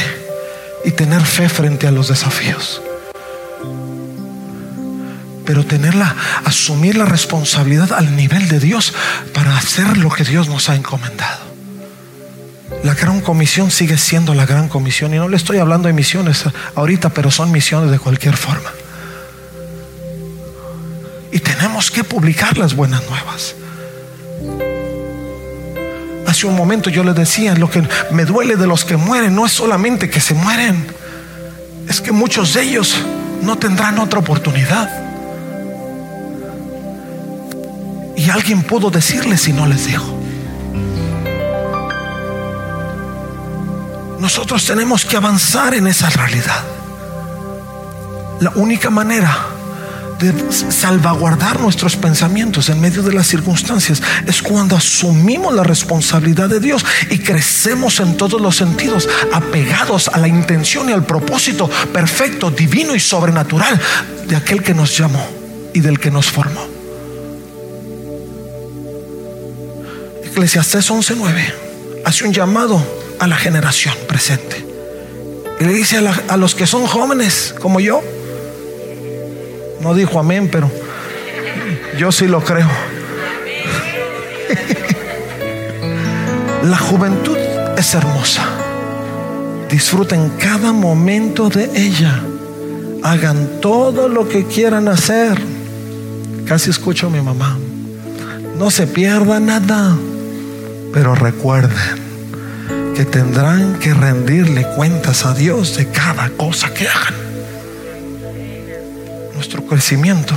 y 0.86 0.92
tener 0.92 1.20
fe 1.20 1.50
frente 1.50 1.86
a 1.86 1.90
los 1.90 2.08
desafíos 2.08 2.80
pero 5.44 5.64
tenerla, 5.64 6.14
asumir 6.44 6.96
la 6.96 7.04
responsabilidad 7.04 7.92
al 7.92 8.16
nivel 8.16 8.48
de 8.48 8.60
Dios 8.60 8.94
para 9.32 9.56
hacer 9.56 9.98
lo 9.98 10.10
que 10.10 10.24
Dios 10.24 10.48
nos 10.48 10.68
ha 10.68 10.74
encomendado. 10.74 11.44
La 12.82 12.94
gran 12.94 13.20
comisión 13.20 13.70
sigue 13.70 13.96
siendo 13.96 14.34
la 14.34 14.46
gran 14.46 14.68
comisión 14.68 15.14
y 15.14 15.16
no 15.16 15.28
le 15.28 15.36
estoy 15.36 15.58
hablando 15.58 15.86
de 15.86 15.94
misiones 15.94 16.44
ahorita, 16.74 17.10
pero 17.10 17.30
son 17.30 17.50
misiones 17.50 17.90
de 17.90 17.98
cualquier 17.98 18.36
forma. 18.36 18.70
Y 21.32 21.38
tenemos 21.40 21.90
que 21.90 22.04
publicar 22.04 22.58
las 22.58 22.74
buenas 22.74 23.02
nuevas. 23.08 23.54
Hace 26.26 26.46
un 26.46 26.56
momento 26.56 26.90
yo 26.90 27.04
les 27.04 27.14
decía, 27.14 27.54
lo 27.54 27.70
que 27.70 27.82
me 28.10 28.24
duele 28.24 28.56
de 28.56 28.66
los 28.66 28.84
que 28.84 28.96
mueren 28.96 29.34
no 29.34 29.46
es 29.46 29.52
solamente 29.52 30.10
que 30.10 30.20
se 30.20 30.34
mueren, 30.34 30.86
es 31.88 32.00
que 32.00 32.12
muchos 32.12 32.54
de 32.54 32.62
ellos 32.62 32.96
no 33.42 33.56
tendrán 33.56 33.98
otra 33.98 34.18
oportunidad. 34.20 35.03
Y 38.16 38.30
alguien 38.30 38.62
pudo 38.62 38.90
decirles 38.90 39.42
si 39.42 39.52
no 39.52 39.66
les 39.66 39.86
dijo. 39.86 40.20
Nosotros 44.20 44.64
tenemos 44.64 45.04
que 45.04 45.16
avanzar 45.16 45.74
en 45.74 45.86
esa 45.86 46.08
realidad. 46.08 46.62
La 48.40 48.50
única 48.54 48.88
manera 48.90 49.48
de 50.18 50.32
salvaguardar 50.70 51.60
nuestros 51.60 51.96
pensamientos 51.96 52.68
en 52.68 52.80
medio 52.80 53.02
de 53.02 53.12
las 53.12 53.26
circunstancias 53.26 54.02
es 54.26 54.42
cuando 54.42 54.76
asumimos 54.76 55.52
la 55.54 55.62
responsabilidad 55.62 56.48
de 56.48 56.60
Dios 56.60 56.84
y 57.10 57.18
crecemos 57.18 58.00
en 58.00 58.16
todos 58.16 58.40
los 58.40 58.56
sentidos, 58.56 59.08
apegados 59.32 60.08
a 60.08 60.18
la 60.18 60.28
intención 60.28 60.88
y 60.88 60.92
al 60.92 61.04
propósito 61.04 61.68
perfecto, 61.92 62.50
divino 62.50 62.94
y 62.94 63.00
sobrenatural 63.00 63.80
de 64.26 64.36
aquel 64.36 64.62
que 64.62 64.74
nos 64.74 64.96
llamó 64.96 65.26
y 65.74 65.80
del 65.80 65.98
que 65.98 66.10
nos 66.10 66.30
formó. 66.30 66.73
Eclesiastés 70.34 70.90
11:9 70.90 71.54
hace 72.04 72.24
un 72.24 72.32
llamado 72.32 72.84
a 73.20 73.28
la 73.28 73.36
generación 73.36 73.94
presente. 74.08 74.66
Y 75.60 75.64
le 75.64 75.72
dice 75.72 75.98
a, 75.98 76.22
a, 76.26 76.36
los 76.36 76.56
que 76.56 76.66
son 76.66 76.88
jóvenes 76.88 77.54
como 77.60 77.78
yo, 77.78 78.02
no 79.80 79.94
dijo 79.94 80.18
amén, 80.18 80.48
pero 80.50 80.68
yo 81.96 82.10
sí 82.10 82.26
lo 82.26 82.42
creo. 82.42 82.66
La 86.64 86.78
juventud 86.78 87.38
es 87.78 87.94
hermosa. 87.94 88.42
Disfruten 89.70 90.30
cada 90.30 90.72
momento 90.72 91.48
de 91.48 91.70
ella. 91.76 92.20
Hagan 93.04 93.60
todo 93.60 94.08
lo 94.08 94.28
que 94.28 94.46
quieran 94.46 94.88
hacer. 94.88 95.40
Casi 96.44 96.70
escucho 96.70 97.06
a 97.06 97.10
mi 97.10 97.20
mamá. 97.20 97.56
No 98.58 98.72
se 98.72 98.88
pierda 98.88 99.38
nada. 99.38 99.96
Pero 100.94 101.16
recuerden 101.16 102.94
que 102.94 103.04
tendrán 103.04 103.80
que 103.80 103.92
rendirle 103.92 104.64
cuentas 104.76 105.26
a 105.26 105.34
Dios 105.34 105.76
de 105.76 105.88
cada 105.88 106.30
cosa 106.30 106.72
que 106.72 106.86
hagan. 106.86 107.14
Nuestro 109.34 109.66
crecimiento, 109.66 110.34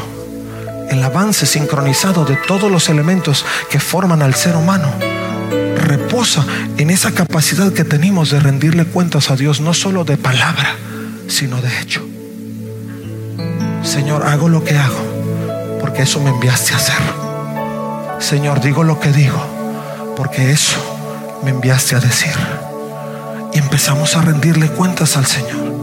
el 0.89 1.03
avance 1.03 1.45
sincronizado 1.45 2.25
de 2.25 2.35
todos 2.35 2.71
los 2.71 2.89
elementos 2.89 3.45
que 3.69 3.79
forman 3.79 4.23
al 4.23 4.33
ser 4.33 4.55
humano, 4.55 4.91
reposa 5.75 6.43
en 6.77 6.89
esa 6.89 7.11
capacidad 7.11 7.71
que 7.71 7.83
tenemos 7.83 8.31
de 8.31 8.39
rendirle 8.39 8.85
cuentas 8.85 9.29
a 9.29 9.35
Dios, 9.35 9.61
no 9.61 9.75
solo 9.75 10.05
de 10.05 10.17
palabra, 10.17 10.75
sino 11.27 11.61
de 11.61 11.81
hecho. 11.81 12.03
Señor, 13.83 14.25
hago 14.25 14.49
lo 14.49 14.63
que 14.63 14.75
hago, 14.75 15.77
porque 15.79 16.01
eso 16.01 16.19
me 16.19 16.31
enviaste 16.31 16.73
a 16.73 16.77
hacer. 16.77 16.95
Señor, 18.17 18.59
digo 18.59 18.83
lo 18.83 18.99
que 18.99 19.11
digo 19.11 19.56
porque 20.17 20.51
eso 20.51 20.77
me 21.43 21.51
enviaste 21.51 21.95
a 21.95 21.99
decir. 21.99 22.33
Y 23.53 23.59
empezamos 23.59 24.15
a 24.15 24.21
rendirle 24.21 24.67
cuentas 24.67 25.15
al 25.15 25.27
Señor 25.27 25.76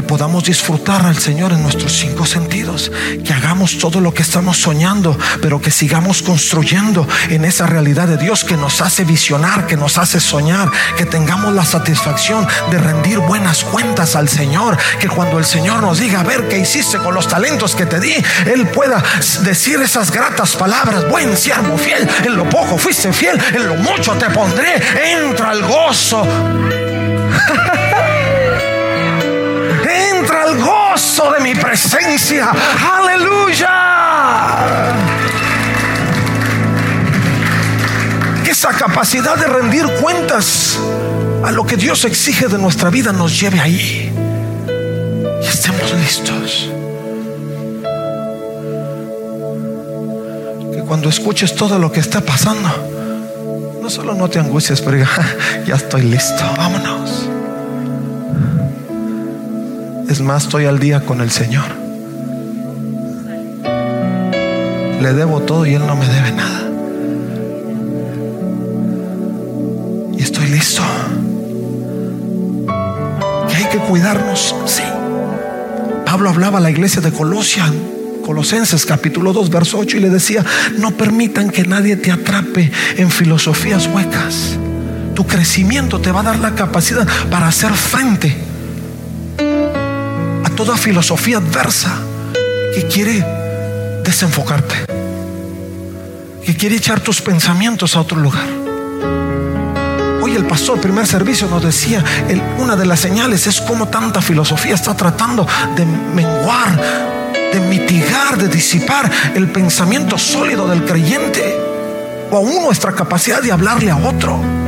que 0.00 0.06
podamos 0.06 0.44
disfrutar 0.44 1.04
al 1.04 1.18
Señor 1.18 1.52
en 1.52 1.62
nuestros 1.62 1.92
cinco 1.92 2.24
sentidos, 2.24 2.90
que 3.22 3.34
hagamos 3.34 3.76
todo 3.76 4.00
lo 4.00 4.14
que 4.14 4.22
estamos 4.22 4.56
soñando, 4.56 5.14
pero 5.42 5.60
que 5.60 5.70
sigamos 5.70 6.22
construyendo 6.22 7.06
en 7.28 7.44
esa 7.44 7.66
realidad 7.66 8.08
de 8.08 8.16
Dios 8.16 8.42
que 8.44 8.56
nos 8.56 8.80
hace 8.80 9.04
visionar, 9.04 9.66
que 9.66 9.76
nos 9.76 9.98
hace 9.98 10.18
soñar, 10.18 10.70
que 10.96 11.04
tengamos 11.04 11.52
la 11.52 11.66
satisfacción 11.66 12.48
de 12.70 12.78
rendir 12.78 13.18
buenas 13.18 13.62
cuentas 13.62 14.16
al 14.16 14.30
Señor, 14.30 14.78
que 14.98 15.08
cuando 15.08 15.38
el 15.38 15.44
Señor 15.44 15.82
nos 15.82 15.98
diga, 15.98 16.20
a 16.20 16.24
ver 16.24 16.48
qué 16.48 16.58
hiciste 16.58 16.96
con 16.96 17.14
los 17.14 17.28
talentos 17.28 17.76
que 17.76 17.84
te 17.84 18.00
di, 18.00 18.14
Él 18.46 18.68
pueda 18.68 19.02
decir 19.42 19.82
esas 19.82 20.10
gratas 20.10 20.56
palabras, 20.56 21.10
buen 21.10 21.36
siervo 21.36 21.76
fiel, 21.76 22.08
en 22.24 22.36
lo 22.36 22.48
poco 22.48 22.78
fuiste 22.78 23.12
fiel, 23.12 23.38
en 23.52 23.66
lo 23.66 23.74
mucho 23.74 24.14
te 24.14 24.30
pondré, 24.30 24.82
entra 25.12 25.50
al 25.50 25.62
gozo. 25.62 26.26
el 30.52 30.62
gozo 30.62 31.32
de 31.32 31.40
mi 31.40 31.54
presencia. 31.54 32.52
Aleluya. 32.92 33.68
Esa 38.48 38.70
capacidad 38.70 39.36
de 39.36 39.46
rendir 39.46 39.86
cuentas 40.00 40.78
a 41.44 41.52
lo 41.52 41.64
que 41.64 41.76
Dios 41.76 42.04
exige 42.04 42.48
de 42.48 42.58
nuestra 42.58 42.90
vida 42.90 43.12
nos 43.12 43.38
lleve 43.40 43.60
ahí. 43.60 44.12
Y 45.42 45.46
estemos 45.46 45.92
listos. 45.92 46.70
Que 50.72 50.80
cuando 50.86 51.08
escuches 51.08 51.54
todo 51.54 51.78
lo 51.78 51.90
que 51.90 52.00
está 52.00 52.20
pasando, 52.20 52.68
no 53.80 53.88
solo 53.88 54.14
no 54.14 54.28
te 54.28 54.38
angusties, 54.38 54.80
pero 54.80 54.98
ya 55.66 55.76
estoy 55.76 56.02
listo, 56.02 56.44
vámonos. 56.56 57.29
Es 60.10 60.20
más, 60.20 60.42
estoy 60.42 60.64
al 60.64 60.80
día 60.80 61.04
con 61.04 61.20
el 61.20 61.30
Señor. 61.30 61.66
Le 65.00 65.12
debo 65.12 65.38
todo 65.42 65.64
y 65.64 65.74
Él 65.74 65.86
no 65.86 65.94
me 65.94 66.04
debe 66.04 66.32
nada. 66.32 66.68
Y 70.18 70.20
estoy 70.20 70.48
listo. 70.48 70.82
Que 73.48 73.54
hay 73.54 73.64
que 73.66 73.78
cuidarnos, 73.78 74.56
sí. 74.66 74.82
Pablo 76.04 76.30
hablaba 76.30 76.58
a 76.58 76.60
la 76.60 76.72
iglesia 76.72 77.00
de 77.00 77.12
Colosia, 77.12 77.72
Colosenses 78.26 78.84
capítulo 78.84 79.32
2, 79.32 79.48
verso 79.48 79.78
8, 79.78 79.98
y 79.98 80.00
le 80.00 80.10
decía, 80.10 80.44
no 80.76 80.90
permitan 80.90 81.50
que 81.50 81.62
nadie 81.62 81.94
te 81.94 82.10
atrape 82.10 82.72
en 82.96 83.12
filosofías 83.12 83.86
huecas. 83.86 84.58
Tu 85.14 85.24
crecimiento 85.24 86.00
te 86.00 86.10
va 86.10 86.18
a 86.18 86.24
dar 86.24 86.40
la 86.40 86.56
capacidad 86.56 87.06
para 87.30 87.46
hacer 87.46 87.70
frente 87.74 88.49
toda 90.64 90.76
filosofía 90.76 91.38
adversa 91.38 91.90
que 92.74 92.86
quiere 92.86 93.24
desenfocarte, 94.04 94.74
que 96.44 96.54
quiere 96.54 96.76
echar 96.76 97.00
tus 97.00 97.22
pensamientos 97.22 97.96
a 97.96 98.00
otro 98.02 98.18
lugar. 98.18 98.44
Hoy 100.20 100.36
el 100.36 100.44
pastor, 100.44 100.78
primer 100.78 101.06
servicio, 101.06 101.48
nos 101.48 101.62
decía, 101.62 102.04
una 102.58 102.76
de 102.76 102.84
las 102.84 103.00
señales 103.00 103.46
es 103.46 103.58
como 103.62 103.88
tanta 103.88 104.20
filosofía 104.20 104.74
está 104.74 104.94
tratando 104.94 105.46
de 105.76 105.86
menguar 105.86 106.78
de 107.54 107.60
mitigar, 107.60 108.36
de 108.36 108.48
disipar 108.48 109.10
el 109.34 109.50
pensamiento 109.50 110.18
sólido 110.18 110.68
del 110.68 110.84
creyente 110.84 111.58
o 112.30 112.36
aún 112.36 112.64
nuestra 112.64 112.92
capacidad 112.92 113.40
de 113.40 113.50
hablarle 113.50 113.90
a 113.90 113.96
otro. 113.96 114.59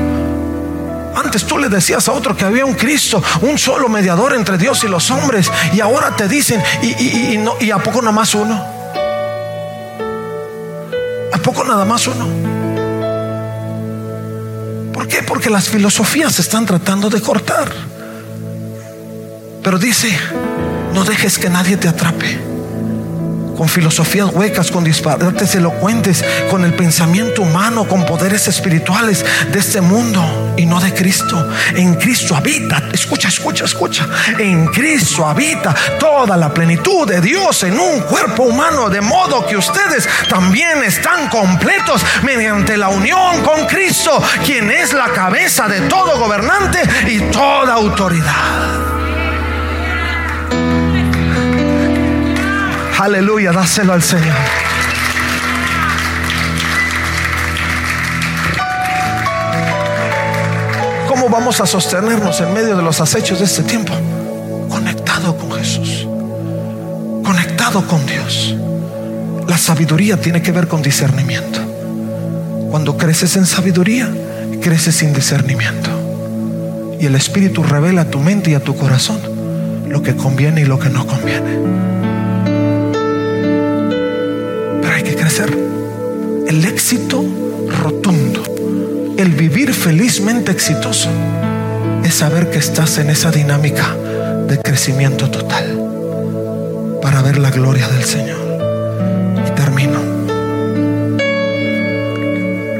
Antes 1.14 1.44
tú 1.44 1.58
le 1.58 1.68
decías 1.68 2.08
a 2.08 2.12
otro 2.12 2.36
que 2.36 2.44
había 2.44 2.64
un 2.64 2.74
Cristo, 2.74 3.22
un 3.42 3.58
solo 3.58 3.88
mediador 3.88 4.34
entre 4.34 4.58
Dios 4.58 4.82
y 4.84 4.88
los 4.88 5.10
hombres, 5.10 5.50
y 5.72 5.80
ahora 5.80 6.14
te 6.16 6.28
dicen, 6.28 6.62
¿y, 6.82 7.36
no, 7.38 7.54
y 7.60 7.70
a 7.70 7.78
poco 7.78 8.00
nada 8.00 8.12
más 8.12 8.34
uno? 8.34 8.54
¿A 11.32 11.38
poco 11.38 11.64
nada 11.64 11.84
más 11.84 12.06
uno? 12.06 12.26
¿Por 14.92 15.08
qué? 15.08 15.22
Porque 15.22 15.50
las 15.50 15.68
filosofías 15.68 16.34
se 16.34 16.42
están 16.42 16.66
tratando 16.66 17.10
de 17.10 17.20
cortar. 17.20 17.70
Pero 19.62 19.78
dice, 19.78 20.16
no 20.94 21.04
dejes 21.04 21.38
que 21.38 21.48
nadie 21.48 21.76
te 21.76 21.88
atrape 21.88 22.51
con 23.62 23.68
filosofías 23.68 24.28
huecas, 24.32 24.72
con 24.72 24.82
disparates 24.82 25.54
elocuentes, 25.54 26.24
con 26.50 26.64
el 26.64 26.74
pensamiento 26.74 27.42
humano, 27.42 27.86
con 27.86 28.04
poderes 28.04 28.48
espirituales 28.48 29.24
de 29.52 29.56
este 29.60 29.80
mundo 29.80 30.52
y 30.56 30.66
no 30.66 30.80
de 30.80 30.92
Cristo. 30.92 31.48
En 31.76 31.94
Cristo 31.94 32.34
habita, 32.34 32.82
escucha, 32.92 33.28
escucha, 33.28 33.66
escucha. 33.66 34.08
En 34.36 34.66
Cristo 34.66 35.24
habita 35.24 35.72
toda 36.00 36.36
la 36.36 36.52
plenitud 36.52 37.06
de 37.06 37.20
Dios 37.20 37.62
en 37.62 37.78
un 37.78 38.00
cuerpo 38.00 38.42
humano, 38.42 38.90
de 38.90 39.00
modo 39.00 39.46
que 39.46 39.56
ustedes 39.56 40.08
también 40.28 40.82
están 40.82 41.28
completos 41.28 42.02
mediante 42.24 42.76
la 42.76 42.88
unión 42.88 43.42
con 43.42 43.66
Cristo, 43.68 44.20
quien 44.44 44.72
es 44.72 44.92
la 44.92 45.10
cabeza 45.12 45.68
de 45.68 45.82
todo 45.82 46.18
gobernante 46.18 46.80
y 47.06 47.20
toda 47.30 47.74
autoridad. 47.74 48.61
Aleluya, 53.02 53.50
dáselo 53.50 53.94
al 53.94 54.00
Señor. 54.00 54.36
¿Cómo 61.08 61.28
vamos 61.28 61.60
a 61.60 61.66
sostenernos 61.66 62.40
en 62.40 62.54
medio 62.54 62.76
de 62.76 62.82
los 62.84 63.00
acechos 63.00 63.40
de 63.40 63.46
este 63.46 63.64
tiempo? 63.64 63.92
Conectado 64.68 65.36
con 65.36 65.50
Jesús, 65.50 66.06
conectado 67.24 67.84
con 67.88 68.06
Dios. 68.06 68.54
La 69.48 69.58
sabiduría 69.58 70.20
tiene 70.20 70.40
que 70.40 70.52
ver 70.52 70.68
con 70.68 70.80
discernimiento. 70.80 71.58
Cuando 72.70 72.96
creces 72.96 73.34
en 73.34 73.46
sabiduría, 73.46 74.08
creces 74.60 74.94
sin 74.94 75.12
discernimiento. 75.12 75.90
Y 77.00 77.06
el 77.06 77.16
Espíritu 77.16 77.64
revela 77.64 78.02
a 78.02 78.10
tu 78.10 78.20
mente 78.20 78.52
y 78.52 78.54
a 78.54 78.60
tu 78.60 78.76
corazón 78.76 79.18
lo 79.88 80.04
que 80.04 80.14
conviene 80.14 80.60
y 80.60 80.66
lo 80.66 80.78
que 80.78 80.88
no 80.88 81.04
conviene. 81.04 82.01
El 85.50 86.64
éxito 86.64 87.24
rotundo, 87.82 88.42
el 89.16 89.32
vivir 89.32 89.72
felizmente 89.72 90.52
exitoso, 90.52 91.08
es 92.04 92.14
saber 92.14 92.50
que 92.50 92.58
estás 92.58 92.98
en 92.98 93.10
esa 93.10 93.30
dinámica 93.30 93.96
de 94.48 94.58
crecimiento 94.58 95.30
total 95.30 95.78
para 97.00 97.22
ver 97.22 97.38
la 97.38 97.50
gloria 97.50 97.88
del 97.88 98.04
Señor. 98.04 98.38
Y 99.46 99.50
termino. 99.52 99.98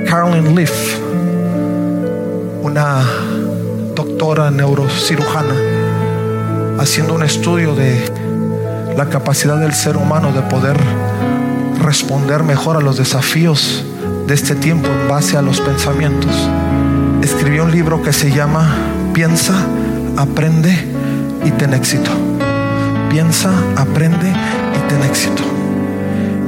Carolyn 0.08 0.54
Leaf, 0.54 0.98
una 2.62 3.04
doctora 3.94 4.50
neurocirujana, 4.50 5.54
haciendo 6.78 7.14
un 7.14 7.22
estudio 7.22 7.74
de 7.74 8.22
la 8.96 9.08
capacidad 9.08 9.56
del 9.56 9.72
ser 9.72 9.96
humano 9.96 10.32
de 10.32 10.42
poder 10.42 10.76
responder 11.92 12.42
mejor 12.42 12.78
a 12.78 12.80
los 12.80 12.96
desafíos 12.96 13.84
de 14.26 14.32
este 14.32 14.54
tiempo 14.54 14.88
en 14.88 15.10
base 15.10 15.36
a 15.36 15.42
los 15.42 15.60
pensamientos. 15.60 16.34
Escribió 17.22 17.64
un 17.64 17.70
libro 17.70 18.00
que 18.00 18.14
se 18.14 18.30
llama 18.30 18.74
Piensa, 19.12 19.66
aprende 20.16 20.74
y 21.44 21.50
ten 21.50 21.74
éxito. 21.74 22.10
Piensa, 23.10 23.50
aprende 23.76 24.26
y 24.26 24.88
ten 24.88 25.02
éxito. 25.02 25.42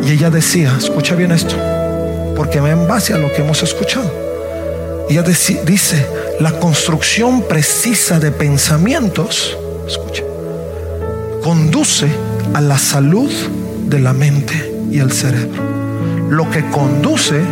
Y 0.02 0.12
ella 0.12 0.30
decía, 0.30 0.72
escucha 0.78 1.14
bien 1.14 1.30
esto, 1.30 1.56
porque 2.34 2.56
en 2.56 2.88
base 2.88 3.12
a 3.12 3.18
lo 3.18 3.30
que 3.30 3.42
hemos 3.42 3.62
escuchado. 3.62 4.10
Ella 5.10 5.22
dice, 5.22 6.06
la 6.40 6.52
construcción 6.52 7.42
precisa 7.42 8.18
de 8.18 8.30
pensamientos, 8.30 9.58
escucha, 9.86 10.22
conduce 11.42 12.08
a 12.54 12.62
la 12.62 12.78
salud 12.78 13.30
de 13.86 13.98
la 13.98 14.14
mente 14.14 14.73
y 14.90 14.98
el 14.98 15.12
cerebro. 15.12 15.62
Lo 16.30 16.50
que 16.50 16.64
conduce 16.70 17.42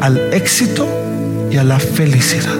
al 0.00 0.32
éxito 0.32 0.86
y 1.50 1.56
a 1.56 1.64
la 1.64 1.78
felicidad. 1.78 2.58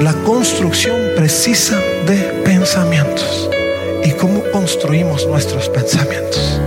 La 0.00 0.12
construcción 0.24 0.96
precisa 1.16 1.76
de 2.06 2.42
pensamientos. 2.44 3.50
¿Y 4.04 4.12
cómo 4.12 4.42
construimos 4.52 5.26
nuestros 5.26 5.68
pensamientos? 5.68 6.60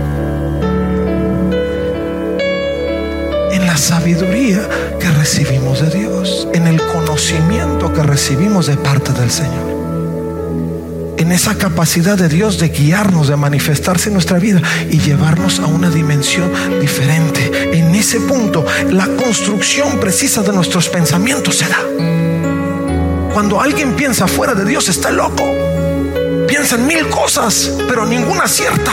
En 3.52 3.66
la 3.66 3.76
sabiduría 3.76 4.68
que 4.98 5.10
recibimos 5.10 5.80
de 5.80 5.98
Dios, 5.98 6.48
en 6.52 6.66
el 6.66 6.80
conocimiento 6.80 7.92
que 7.92 8.02
recibimos 8.02 8.66
de 8.66 8.76
parte 8.76 9.12
del 9.12 9.30
Señor 9.30 9.69
en 11.20 11.32
esa 11.32 11.58
capacidad 11.58 12.16
de 12.16 12.30
Dios 12.30 12.58
de 12.58 12.70
guiarnos, 12.70 13.28
de 13.28 13.36
manifestarse 13.36 14.08
en 14.08 14.14
nuestra 14.14 14.38
vida 14.38 14.62
y 14.90 15.00
llevarnos 15.00 15.60
a 15.60 15.66
una 15.66 15.90
dimensión 15.90 16.50
diferente. 16.80 17.78
En 17.78 17.94
ese 17.94 18.20
punto, 18.20 18.64
la 18.88 19.06
construcción 19.06 20.00
precisa 20.00 20.42
de 20.42 20.54
nuestros 20.54 20.88
pensamientos 20.88 21.58
se 21.58 21.68
da. 21.68 21.78
Cuando 23.34 23.60
alguien 23.60 23.96
piensa 23.96 24.26
fuera 24.26 24.54
de 24.54 24.64
Dios, 24.64 24.88
está 24.88 25.10
loco. 25.10 25.44
Piensa 26.48 26.76
en 26.76 26.86
mil 26.86 27.06
cosas, 27.08 27.70
pero 27.86 28.06
ninguna 28.06 28.48
cierta 28.48 28.90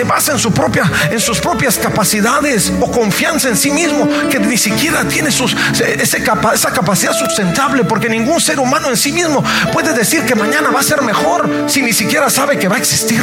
se 0.00 0.04
basa 0.04 0.32
en, 0.32 1.12
en 1.12 1.20
sus 1.20 1.40
propias 1.40 1.76
capacidades 1.76 2.72
o 2.80 2.90
confianza 2.90 3.50
en 3.50 3.56
sí 3.56 3.70
mismo, 3.70 4.08
que 4.30 4.38
ni 4.38 4.56
siquiera 4.56 5.04
tiene 5.04 5.30
sus, 5.30 5.54
esa 5.78 6.70
capacidad 6.72 7.12
sustentable, 7.12 7.84
porque 7.84 8.08
ningún 8.08 8.40
ser 8.40 8.58
humano 8.58 8.88
en 8.88 8.96
sí 8.96 9.12
mismo 9.12 9.44
puede 9.74 9.92
decir 9.92 10.22
que 10.22 10.34
mañana 10.34 10.70
va 10.70 10.80
a 10.80 10.82
ser 10.82 11.02
mejor 11.02 11.66
si 11.66 11.82
ni 11.82 11.92
siquiera 11.92 12.30
sabe 12.30 12.58
que 12.58 12.66
va 12.66 12.76
a 12.76 12.78
existir. 12.78 13.22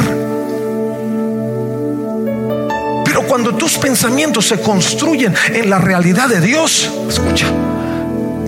Pero 3.04 3.22
cuando 3.26 3.56
tus 3.56 3.76
pensamientos 3.76 4.46
se 4.46 4.60
construyen 4.60 5.34
en 5.48 5.68
la 5.70 5.78
realidad 5.78 6.28
de 6.28 6.40
Dios, 6.40 6.92
escucha, 7.08 7.46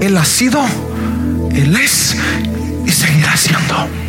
Él 0.00 0.16
ha 0.16 0.24
sido, 0.24 0.64
Él 1.52 1.76
es 1.76 2.14
y 2.86 2.92
seguirá 2.92 3.36
siendo. 3.36 3.99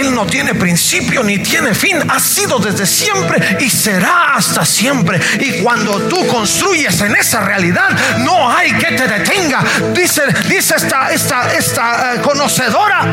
Él 0.00 0.14
no 0.14 0.26
tiene 0.26 0.54
principio 0.54 1.22
ni 1.22 1.38
tiene 1.38 1.74
fin. 1.74 1.98
Ha 2.08 2.18
sido 2.18 2.58
desde 2.58 2.86
siempre 2.86 3.58
y 3.60 3.68
será 3.68 4.34
hasta 4.34 4.64
siempre. 4.64 5.20
Y 5.40 5.62
cuando 5.62 6.00
tú 6.08 6.26
construyes 6.26 7.00
en 7.02 7.14
esa 7.16 7.40
realidad, 7.40 7.90
no 8.20 8.50
hay 8.50 8.72
que 8.72 8.92
te 8.92 9.06
detenga. 9.06 9.62
Dice, 9.94 10.22
dice 10.48 10.76
esta, 10.76 11.12
esta, 11.12 11.52
esta 11.52 12.14
eh, 12.14 12.20
conocedora, 12.22 13.06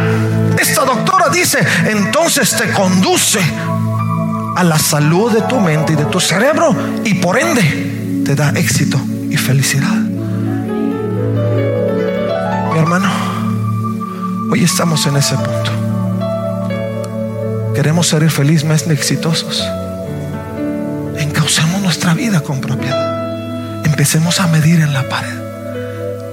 esta 0.57 0.85
doctora 0.85 1.27
dice, 1.29 1.59
entonces 1.87 2.55
te 2.55 2.71
conduce 2.71 3.41
a 4.55 4.63
la 4.63 4.79
salud 4.79 5.31
de 5.33 5.41
tu 5.41 5.59
mente 5.59 5.91
y 5.93 5.95
de 5.97 6.05
tu 6.05 6.21
cerebro 6.21 6.73
y 7.03 7.15
por 7.15 7.37
ende 7.37 8.23
te 8.25 8.33
da 8.33 8.51
éxito 8.51 8.99
y 9.29 9.35
felicidad. 9.35 9.93
Mi 12.71 12.79
hermano, 12.79 13.11
hoy 14.49 14.63
estamos 14.63 15.05
en 15.05 15.17
ese 15.17 15.35
punto. 15.35 15.76
Queremos 17.77 18.07
ser 18.07 18.27
felizmente 18.31 18.91
exitosos. 18.91 19.63
Encaucemos 21.15 21.79
nuestra 21.79 22.15
vida 22.15 22.41
con 22.41 22.59
propiedad. 22.59 23.85
Empecemos 23.85 24.39
a 24.39 24.47
medir 24.47 24.79
en 24.81 24.93
la 24.93 25.07
pared. 25.07 25.37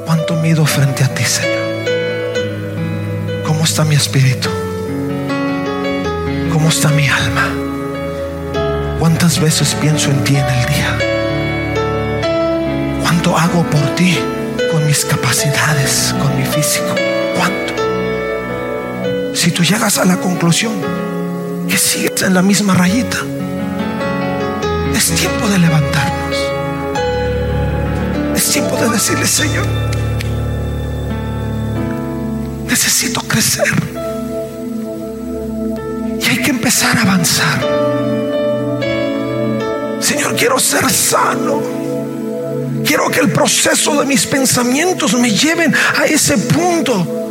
¿Cuánto 0.06 0.36
mido 0.36 0.64
frente 0.64 1.04
a 1.04 1.14
ti, 1.14 1.22
Señor? 1.22 1.84
¿Cómo 3.44 3.64
está 3.64 3.84
mi 3.84 3.94
espíritu? 3.94 4.48
¿Cómo 6.50 6.70
está 6.70 6.88
mi 6.88 7.08
alma? 7.08 7.46
¿Cuántas 8.98 9.38
veces 9.38 9.74
pienso 9.74 10.10
en 10.10 10.24
ti 10.24 10.36
en 10.36 10.46
el 10.46 10.64
día? 10.64 10.96
¿Cuánto 13.02 13.36
hago 13.36 13.64
por 13.64 13.94
ti 13.96 14.18
con 14.72 14.86
mis 14.86 15.04
capacidades, 15.04 16.14
con 16.18 16.38
mi 16.38 16.46
físico? 16.46 16.94
¿Cuánto? 17.36 17.74
Si 19.34 19.50
tú 19.50 19.62
llegas 19.62 19.98
a 19.98 20.06
la 20.06 20.16
conclusión 20.16 21.03
que 21.68 21.78
sigues 21.78 22.22
en 22.22 22.34
la 22.34 22.42
misma 22.42 22.74
rayita. 22.74 23.18
Es 24.94 25.10
tiempo 25.10 25.48
de 25.48 25.58
levantarnos. 25.58 26.36
Es 28.36 28.50
tiempo 28.50 28.76
de 28.76 28.88
decirle, 28.90 29.26
Señor, 29.26 29.66
necesito 32.66 33.20
crecer. 33.22 33.94
empezar 36.64 36.96
a 36.96 37.02
avanzar. 37.02 37.60
Señor, 40.00 40.34
quiero 40.34 40.58
ser 40.58 40.90
sano. 40.90 41.60
Quiero 42.86 43.10
que 43.10 43.20
el 43.20 43.30
proceso 43.30 44.00
de 44.00 44.06
mis 44.06 44.26
pensamientos 44.26 45.12
me 45.12 45.30
lleven 45.30 45.74
a 46.00 46.06
ese 46.06 46.38
punto 46.38 47.23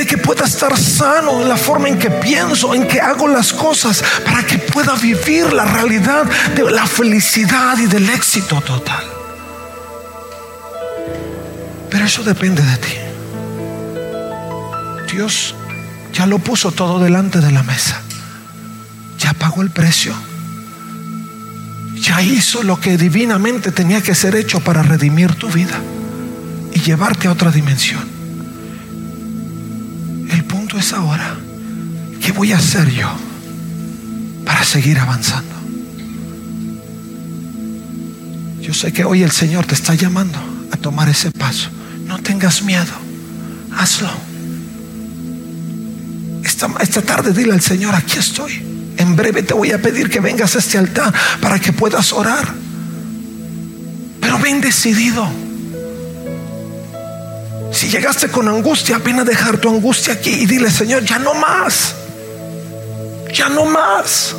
de 0.00 0.06
que 0.06 0.16
pueda 0.16 0.46
estar 0.46 0.74
sano 0.78 1.42
en 1.42 1.48
la 1.50 1.58
forma 1.58 1.86
en 1.86 1.98
que 1.98 2.08
pienso, 2.08 2.74
en 2.74 2.88
que 2.88 2.98
hago 3.02 3.28
las 3.28 3.52
cosas, 3.52 4.02
para 4.24 4.46
que 4.46 4.56
pueda 4.56 4.94
vivir 4.94 5.52
la 5.52 5.66
realidad 5.66 6.24
de 6.56 6.70
la 6.70 6.86
felicidad 6.86 7.76
y 7.76 7.84
del 7.84 8.08
éxito 8.08 8.62
total. 8.62 9.04
Pero 11.90 12.06
eso 12.06 12.22
depende 12.22 12.62
de 12.62 12.76
ti. 12.78 12.94
Dios 15.12 15.54
ya 16.14 16.24
lo 16.24 16.38
puso 16.38 16.72
todo 16.72 16.98
delante 16.98 17.40
de 17.40 17.50
la 17.50 17.62
mesa. 17.62 18.00
Ya 19.18 19.34
pagó 19.34 19.60
el 19.60 19.68
precio. 19.68 20.14
Ya 21.96 22.22
hizo 22.22 22.62
lo 22.62 22.80
que 22.80 22.96
divinamente 22.96 23.70
tenía 23.70 24.02
que 24.02 24.14
ser 24.14 24.34
hecho 24.34 24.60
para 24.60 24.82
redimir 24.82 25.34
tu 25.34 25.50
vida 25.50 25.78
y 26.72 26.80
llevarte 26.80 27.28
a 27.28 27.32
otra 27.32 27.50
dimensión. 27.50 28.19
Es 30.78 30.92
ahora, 30.92 31.36
¿qué 32.22 32.30
voy 32.30 32.52
a 32.52 32.56
hacer 32.56 32.88
yo 32.90 33.08
para 34.44 34.62
seguir 34.64 34.98
avanzando? 34.98 35.54
Yo 38.60 38.72
sé 38.72 38.92
que 38.92 39.04
hoy 39.04 39.22
el 39.22 39.32
Señor 39.32 39.66
te 39.66 39.74
está 39.74 39.94
llamando 39.94 40.38
a 40.70 40.76
tomar 40.76 41.08
ese 41.08 41.32
paso. 41.32 41.68
No 42.06 42.18
tengas 42.20 42.62
miedo, 42.62 42.92
hazlo. 43.76 44.10
Esta, 46.44 46.70
esta 46.80 47.02
tarde 47.02 47.32
dile 47.32 47.52
al 47.52 47.60
Señor, 47.60 47.94
aquí 47.94 48.18
estoy. 48.18 48.62
En 48.96 49.16
breve 49.16 49.42
te 49.42 49.54
voy 49.54 49.72
a 49.72 49.82
pedir 49.82 50.08
que 50.08 50.20
vengas 50.20 50.54
a 50.54 50.60
este 50.60 50.78
altar 50.78 51.12
para 51.40 51.58
que 51.58 51.72
puedas 51.72 52.12
orar. 52.12 52.54
Pero 54.20 54.38
ven 54.38 54.60
decidido. 54.60 55.28
Si 57.80 57.88
llegaste 57.88 58.28
con 58.28 58.46
angustia, 58.46 58.98
ven 58.98 59.20
a 59.20 59.24
dejar 59.24 59.56
tu 59.56 59.70
angustia 59.70 60.12
aquí 60.12 60.28
y 60.28 60.44
dile, 60.44 60.70
Señor, 60.70 61.02
ya 61.02 61.18
no 61.18 61.32
más. 61.32 61.94
Ya 63.32 63.48
no 63.48 63.64
más. 63.64 64.36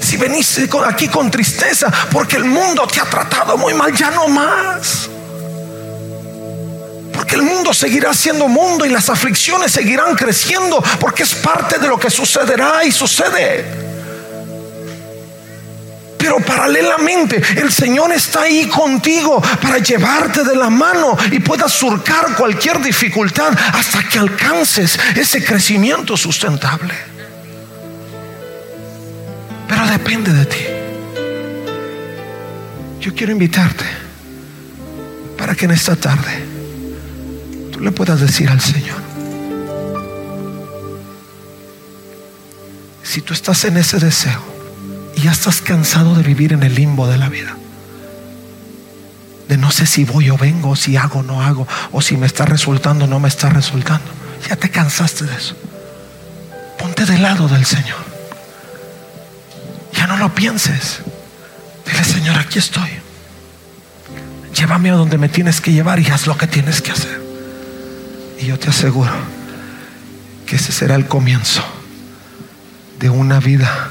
Si 0.00 0.16
veniste 0.16 0.70
aquí 0.86 1.08
con 1.08 1.30
tristeza 1.30 1.92
porque 2.10 2.36
el 2.36 2.46
mundo 2.46 2.86
te 2.86 2.98
ha 2.98 3.04
tratado 3.04 3.58
muy 3.58 3.74
mal, 3.74 3.94
ya 3.94 4.10
no 4.10 4.26
más. 4.26 5.10
Porque 7.12 7.34
el 7.34 7.42
mundo 7.42 7.74
seguirá 7.74 8.14
siendo 8.14 8.48
mundo 8.48 8.86
y 8.86 8.88
las 8.88 9.10
aflicciones 9.10 9.70
seguirán 9.70 10.14
creciendo 10.14 10.82
porque 10.98 11.24
es 11.24 11.34
parte 11.34 11.78
de 11.78 11.88
lo 11.88 12.00
que 12.00 12.08
sucederá 12.08 12.84
y 12.84 12.90
sucede. 12.90 13.85
Pero 16.26 16.40
paralelamente 16.40 17.40
el 17.56 17.70
Señor 17.70 18.12
está 18.12 18.42
ahí 18.42 18.66
contigo 18.66 19.40
para 19.62 19.78
llevarte 19.78 20.42
de 20.42 20.56
la 20.56 20.68
mano 20.68 21.16
y 21.30 21.38
puedas 21.38 21.70
surcar 21.70 22.34
cualquier 22.36 22.82
dificultad 22.82 23.56
hasta 23.72 24.02
que 24.08 24.18
alcances 24.18 24.98
ese 25.14 25.44
crecimiento 25.44 26.16
sustentable. 26.16 26.92
Pero 29.68 29.86
depende 29.86 30.32
de 30.32 30.46
ti. 30.46 30.64
Yo 32.98 33.14
quiero 33.14 33.30
invitarte 33.30 33.84
para 35.38 35.54
que 35.54 35.66
en 35.66 35.70
esta 35.70 35.94
tarde 35.94 36.44
tú 37.70 37.78
le 37.78 37.92
puedas 37.92 38.20
decir 38.20 38.50
al 38.50 38.60
Señor, 38.60 39.00
si 43.04 43.20
tú 43.20 43.32
estás 43.32 43.64
en 43.66 43.76
ese 43.76 44.00
deseo 44.00 44.55
ya 45.26 45.32
estás 45.32 45.60
cansado 45.60 46.14
de 46.14 46.22
vivir 46.22 46.52
en 46.52 46.62
el 46.62 46.76
limbo 46.76 47.08
de 47.08 47.18
la 47.18 47.28
vida, 47.28 47.56
de 49.48 49.56
no 49.56 49.72
sé 49.72 49.84
si 49.84 50.04
voy 50.04 50.30
o 50.30 50.38
vengo, 50.38 50.70
o 50.70 50.76
si 50.76 50.96
hago 50.96 51.18
o 51.18 51.22
no 51.24 51.42
hago, 51.42 51.66
o 51.90 52.00
si 52.00 52.16
me 52.16 52.28
está 52.28 52.44
resultando 52.44 53.06
o 53.06 53.08
no 53.08 53.18
me 53.18 53.26
está 53.26 53.48
resultando, 53.48 54.06
ya 54.48 54.54
te 54.54 54.70
cansaste 54.70 55.24
de 55.24 55.34
eso. 55.34 55.56
Ponte 56.78 57.04
del 57.06 57.22
lado 57.22 57.48
del 57.48 57.66
Señor. 57.66 57.98
Ya 59.94 60.06
no 60.06 60.16
lo 60.16 60.32
pienses. 60.32 61.00
Dile, 61.84 62.04
Señor, 62.04 62.38
aquí 62.38 62.60
estoy. 62.60 62.90
Llévame 64.54 64.90
a 64.90 64.94
donde 64.94 65.18
me 65.18 65.28
tienes 65.28 65.60
que 65.60 65.72
llevar 65.72 65.98
y 65.98 66.06
haz 66.06 66.28
lo 66.28 66.38
que 66.38 66.46
tienes 66.46 66.80
que 66.80 66.92
hacer. 66.92 67.20
Y 68.38 68.46
yo 68.46 68.60
te 68.60 68.68
aseguro 68.68 69.10
que 70.46 70.54
ese 70.54 70.70
será 70.70 70.94
el 70.94 71.08
comienzo 71.08 71.64
de 73.00 73.10
una 73.10 73.40
vida 73.40 73.90